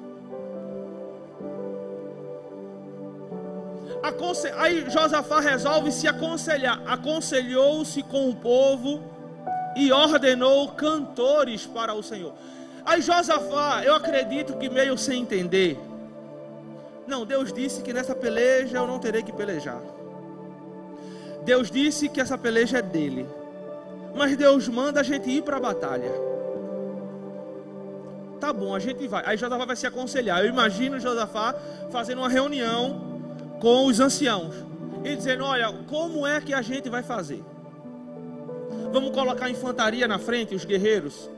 Aconse... 4.03 4.49
Aí 4.57 4.89
Josafá 4.89 5.41
resolve 5.41 5.93
se 5.93 6.07
aconselhar. 6.09 6.83
Aconselhou-se 6.87 8.03
com 8.05 8.31
o 8.31 8.35
povo 8.35 9.03
e 9.77 9.93
ordenou 9.93 10.69
cantores 10.69 11.67
para 11.67 11.95
o 11.95 12.03
Senhor. 12.03 12.35
Aí 12.85 13.01
Josafá, 13.03 13.83
eu 13.85 13.95
acredito 13.95 14.57
que 14.57 14.69
meio 14.69 14.97
sem 14.97 15.23
entender. 15.23 15.79
Não, 17.09 17.27
Deus 17.27 17.53
disse 17.53 17.83
que 17.83 17.93
nessa 17.93 18.15
peleja 18.15 18.79
eu 18.79 18.87
não 18.87 19.01
terei 19.01 19.25
que 19.25 19.33
pelejar. 19.33 19.83
Deus 21.45 21.71
disse 21.71 22.09
que 22.09 22.21
essa 22.21 22.39
peleja 22.39 22.79
é 22.79 22.83
dele 22.83 23.27
mas 24.19 24.37
Deus 24.37 24.69
manda 24.69 25.01
a 25.01 25.03
gente 25.03 25.31
ir 25.31 25.43
para 25.43 25.57
a 25.57 25.61
batalha. 25.61 26.13
Tá 28.41 28.53
bom, 28.53 28.75
a 28.75 28.79
gente 28.79 29.07
vai. 29.07 29.23
Aí 29.25 29.37
Josafá 29.37 29.65
vai 29.65 29.77
se 29.77 29.87
aconselhar. 29.87 30.41
Eu 30.41 30.49
imagino 30.49 31.01
Josafá 31.01 31.55
fazendo 31.91 32.19
uma 32.19 32.29
reunião 32.29 33.21
com 33.61 33.87
os 33.87 34.01
anciãos 34.01 34.55
e 35.05 35.17
dizendo: 35.17 35.45
Olha, 35.45 35.73
como 35.89 36.27
é 36.27 36.41
que 36.41 36.53
a 36.53 36.63
gente 36.63 36.89
vai 36.89 37.03
fazer? 37.03 37.45
Vamos 38.93 39.11
colocar 39.11 39.47
a 39.47 39.51
infantaria 39.51 40.07
na 40.09 40.19
frente, 40.19 40.55
os 40.55 40.65
guerreiros. 40.65 41.31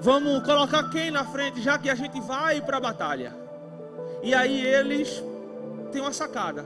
Vamos 0.00 0.42
colocar 0.44 0.88
quem 0.90 1.10
na 1.10 1.24
frente, 1.24 1.60
já 1.60 1.76
que 1.78 1.90
a 1.90 1.94
gente 1.94 2.20
vai 2.20 2.60
para 2.60 2.76
a 2.76 2.80
batalha. 2.80 3.47
E 4.22 4.34
aí 4.34 4.64
eles 4.64 5.22
têm 5.92 6.00
uma 6.00 6.12
sacada. 6.12 6.64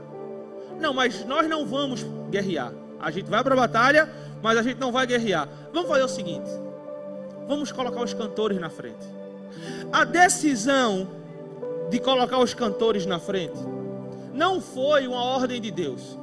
Não, 0.79 0.93
mas 0.93 1.23
nós 1.25 1.47
não 1.47 1.65
vamos 1.65 2.03
guerrear. 2.29 2.73
A 2.99 3.11
gente 3.11 3.29
vai 3.29 3.43
para 3.43 3.53
a 3.53 3.57
batalha, 3.57 4.09
mas 4.41 4.57
a 4.57 4.63
gente 4.63 4.79
não 4.79 4.91
vai 4.91 5.05
guerrear. 5.05 5.47
Vamos 5.71 5.89
fazer 5.89 6.03
o 6.03 6.07
seguinte: 6.07 6.49
vamos 7.47 7.71
colocar 7.71 8.01
os 8.01 8.13
cantores 8.13 8.59
na 8.59 8.69
frente. 8.69 9.05
A 9.91 10.03
decisão 10.03 11.07
de 11.89 11.99
colocar 11.99 12.39
os 12.39 12.53
cantores 12.53 13.05
na 13.05 13.19
frente 13.19 13.59
não 14.33 14.59
foi 14.59 15.07
uma 15.07 15.23
ordem 15.23 15.61
de 15.61 15.69
Deus. 15.69 16.17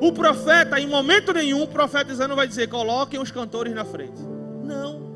O 0.00 0.12
profeta, 0.12 0.78
em 0.78 0.86
momento 0.86 1.32
nenhum, 1.32 1.66
profetizando, 1.66 2.34
vai 2.34 2.46
dizer: 2.46 2.68
coloquem 2.68 3.20
os 3.20 3.30
cantores 3.30 3.74
na 3.74 3.84
frente. 3.84 4.20
Não. 4.62 5.06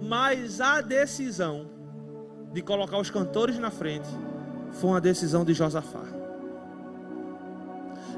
Mas 0.00 0.60
a 0.60 0.80
decisão 0.80 1.66
de 2.52 2.60
colocar 2.60 2.98
os 2.98 3.10
cantores 3.10 3.58
na 3.58 3.70
frente 3.70 4.08
foi 4.72 4.90
uma 4.90 5.00
decisão 5.00 5.44
de 5.44 5.54
Josafá. 5.54 6.02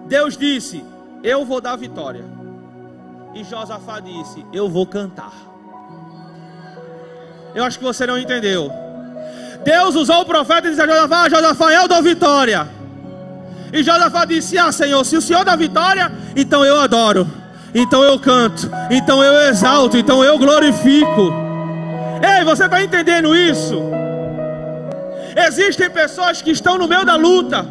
Deus 0.07 0.37
disse: 0.37 0.85
Eu 1.22 1.45
vou 1.45 1.61
dar 1.61 1.76
vitória. 1.76 2.24
E 3.35 3.45
Josafá 3.45 4.01
disse: 4.01 4.45
Eu 4.53 4.68
vou 4.68 4.87
cantar. 4.87 5.32
Eu 7.55 7.64
acho 7.64 7.78
que 7.78 7.85
você 7.85 8.07
não 8.07 8.18
entendeu. 8.18 8.70
Deus 9.64 9.95
usou 9.95 10.20
o 10.20 10.26
profeta 10.26 10.66
e 10.66 10.70
disse 10.70 10.82
a 10.82 10.87
Josafá: 10.87 11.28
Josafá, 11.28 11.72
eu 11.72 11.89
dou 11.89 12.03
vitória. 12.03 12.68
E 13.72 13.82
Josafá 13.82 14.24
disse: 14.24 14.59
Ah, 14.59 14.72
Senhor, 14.72 15.05
se 15.05 15.16
o 15.16 15.22
Senhor 15.22 15.45
dá 15.45 15.55
vitória, 15.55 16.12
então 16.37 16.64
eu 16.64 16.76
adoro, 16.76 17.26
então 17.74 18.03
eu 18.03 18.18
canto, 18.18 18.68
então 18.91 19.22
eu 19.22 19.49
exalto, 19.49 19.97
então 19.97 20.22
eu 20.24 20.39
glorifico. 20.39 21.32
Ei, 22.22 22.45
você 22.45 22.64
está 22.64 22.82
entendendo 22.82 23.35
isso? 23.35 23.93
Existem 25.37 25.91
pessoas 25.91 26.41
que 26.41 26.51
estão 26.51 26.78
no 26.78 26.87
meio 26.87 27.05
da 27.05 27.16
luta, 27.16 27.66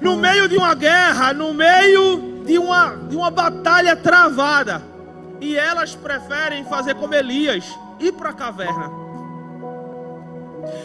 no 0.00 0.16
meio 0.16 0.48
de 0.48 0.56
uma 0.56 0.74
guerra, 0.74 1.32
no 1.32 1.52
meio 1.52 2.42
de 2.44 2.58
uma, 2.58 2.96
de 3.08 3.16
uma 3.16 3.30
batalha 3.30 3.96
travada. 3.96 4.80
E 5.40 5.56
elas 5.56 5.94
preferem 5.96 6.64
fazer 6.64 6.94
como 6.94 7.14
Elias, 7.14 7.64
ir 7.98 8.12
para 8.12 8.30
a 8.30 8.34
caverna. 8.34 8.90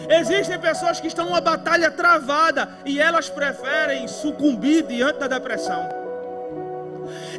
Existem 0.10 0.58
pessoas 0.60 1.00
que 1.00 1.08
estão 1.08 1.26
numa 1.26 1.42
batalha 1.42 1.92
travada 1.92 2.70
e 2.86 3.00
elas 3.00 3.30
preferem 3.30 4.08
sucumbir 4.08 4.86
diante 4.86 5.20
da 5.20 5.28
depressão. 5.28 5.88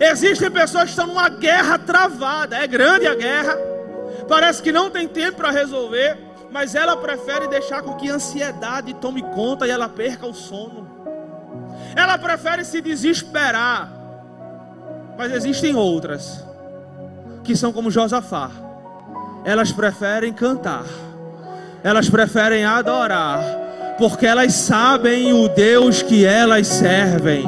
Existem 0.01 0.51
pessoas 0.51 0.85
que 0.85 0.91
estão 0.91 1.07
numa 1.07 1.29
guerra 1.29 1.79
travada, 1.79 2.57
é 2.57 2.67
grande 2.67 3.07
a 3.07 3.15
guerra, 3.15 3.57
parece 4.29 4.63
que 4.63 4.71
não 4.71 4.91
tem 4.91 5.09
tempo 5.09 5.39
para 5.39 5.51
resolver, 5.51 6.17
mas 6.57 6.75
ela 6.75 6.97
prefere 6.97 7.47
deixar 7.49 7.83
com 7.83 7.97
que 7.97 8.09
ansiedade 8.09 8.95
tome 8.95 9.21
conta 9.21 9.67
e 9.67 9.71
ela 9.71 9.91
perca 9.91 10.27
o 10.27 10.33
sono. 10.33 10.89
Ela 11.95 12.17
prefere 12.17 12.65
se 12.65 12.81
desesperar 12.81 13.97
mas 15.17 15.33
existem 15.33 15.75
outras 15.75 16.45
que 17.43 17.57
são 17.57 17.73
como 17.73 17.91
Josafá. 17.91 18.51
Elas 19.45 19.73
preferem 19.73 20.33
cantar. 20.33 20.85
Elas 21.83 22.11
preferem 22.11 22.65
adorar, 22.65 23.41
porque 23.99 24.27
elas 24.27 24.53
sabem 24.53 25.33
o 25.33 25.49
Deus 25.49 26.03
que 26.03 26.25
elas 26.25 26.67
servem. 26.67 27.45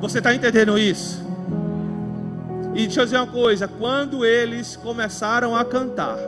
Você 0.00 0.18
está 0.18 0.34
entendendo 0.34 0.78
isso? 0.78 1.24
E 2.74 2.82
deixa 2.86 3.00
eu 3.00 3.04
dizer 3.04 3.16
uma 3.18 3.26
coisa: 3.26 3.68
quando 3.68 4.24
eles 4.24 4.76
começaram 4.76 5.54
a 5.54 5.64
cantar, 5.64 6.18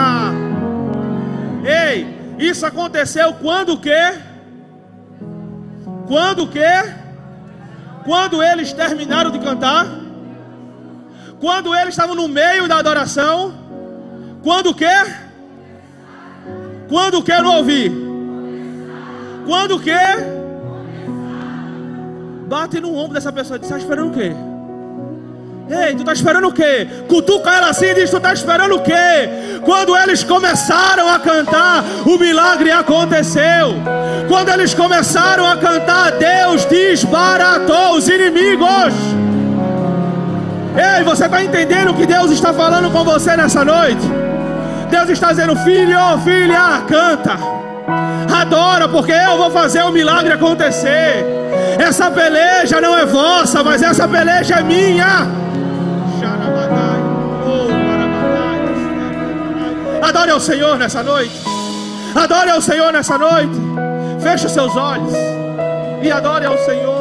Ei, 1.62 2.06
isso 2.38 2.64
aconteceu 2.64 3.34
quando 3.34 3.74
o 3.74 3.78
quê? 3.78 4.14
Quando 6.08 6.44
o 6.44 6.48
quê? 6.48 6.94
Quando 8.06 8.42
eles 8.42 8.72
terminaram 8.72 9.30
de 9.30 9.40
cantar? 9.40 9.86
Quando 11.38 11.74
eles 11.74 11.90
estavam 11.90 12.14
no 12.14 12.28
meio 12.28 12.66
da 12.66 12.78
adoração? 12.78 13.52
Quando 14.42 14.70
o 14.70 14.74
quê? 14.74 15.25
Quando 16.88 17.18
o 17.18 17.22
que 17.22 17.32
não 17.32 17.56
ouvi? 17.56 17.90
Quando 19.46 19.76
o 19.76 19.80
quê? 19.80 19.92
Bate 22.46 22.80
no 22.80 22.94
ombro 22.94 23.14
dessa 23.14 23.32
pessoa 23.32 23.58
diz: 23.58 23.68
Está 23.68 23.78
esperando 23.78 24.08
o 24.08 24.12
quê? 24.12 24.32
Ei, 25.68 25.94
tu 25.94 26.00
está 26.00 26.12
esperando 26.12 26.46
o 26.46 26.52
quê? 26.52 26.86
Cutuca 27.08 27.50
ela 27.50 27.70
assim 27.70 27.86
e 27.86 27.94
diz: 27.94 28.10
Tu 28.10 28.16
está 28.16 28.32
esperando 28.32 28.76
o 28.76 28.82
quê? 28.82 29.60
Quando 29.64 29.96
eles 29.96 30.22
começaram 30.22 31.08
a 31.08 31.18
cantar, 31.18 31.84
o 32.06 32.16
milagre 32.18 32.70
aconteceu. 32.70 33.74
Quando 34.28 34.48
eles 34.50 34.74
começaram 34.74 35.46
a 35.46 35.56
cantar, 35.56 36.12
Deus 36.12 36.64
desbaratou 36.66 37.96
os 37.96 38.08
inimigos. 38.08 38.94
Ei, 40.76 41.02
você 41.02 41.24
está 41.24 41.42
entendendo 41.42 41.90
o 41.90 41.94
que 41.94 42.06
Deus 42.06 42.30
está 42.30 42.52
falando 42.52 42.90
com 42.92 43.02
você 43.02 43.36
nessa 43.36 43.64
noite? 43.64 44.25
Deus 44.90 45.08
está 45.10 45.30
dizendo: 45.30 45.56
Filho, 45.56 45.98
filha, 46.24 46.82
canta, 46.88 47.36
adora, 48.40 48.88
porque 48.88 49.12
eu 49.12 49.36
vou 49.36 49.50
fazer 49.50 49.82
o 49.82 49.90
milagre 49.90 50.32
acontecer. 50.32 51.24
Essa 51.78 52.10
peleja 52.10 52.80
não 52.80 52.96
é 52.96 53.04
vossa, 53.04 53.62
mas 53.62 53.82
essa 53.82 54.08
peleja 54.08 54.56
é 54.56 54.62
minha. 54.62 55.26
Adore 60.02 60.30
ao 60.30 60.40
Senhor 60.40 60.78
nessa 60.78 61.02
noite. 61.02 61.34
Adore 62.14 62.50
ao 62.50 62.60
Senhor 62.60 62.92
nessa 62.92 63.18
noite. 63.18 63.54
Feche 64.20 64.46
os 64.46 64.52
seus 64.52 64.76
olhos 64.76 65.12
e 66.02 66.10
adore 66.10 66.46
ao 66.46 66.56
Senhor. 66.58 66.96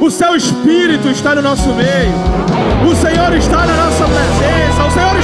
O 0.00 0.10
seu 0.10 0.36
Espírito 0.36 1.08
está 1.08 1.34
no 1.34 1.42
nosso 1.42 1.68
meio. 1.74 2.14
O 2.90 2.94
Senhor 2.94 3.32
está 3.34 3.66
na 3.66 3.76
nossa 3.76 4.04
presença. 4.04 4.84
O 4.84 4.90
Senhor 4.90 5.18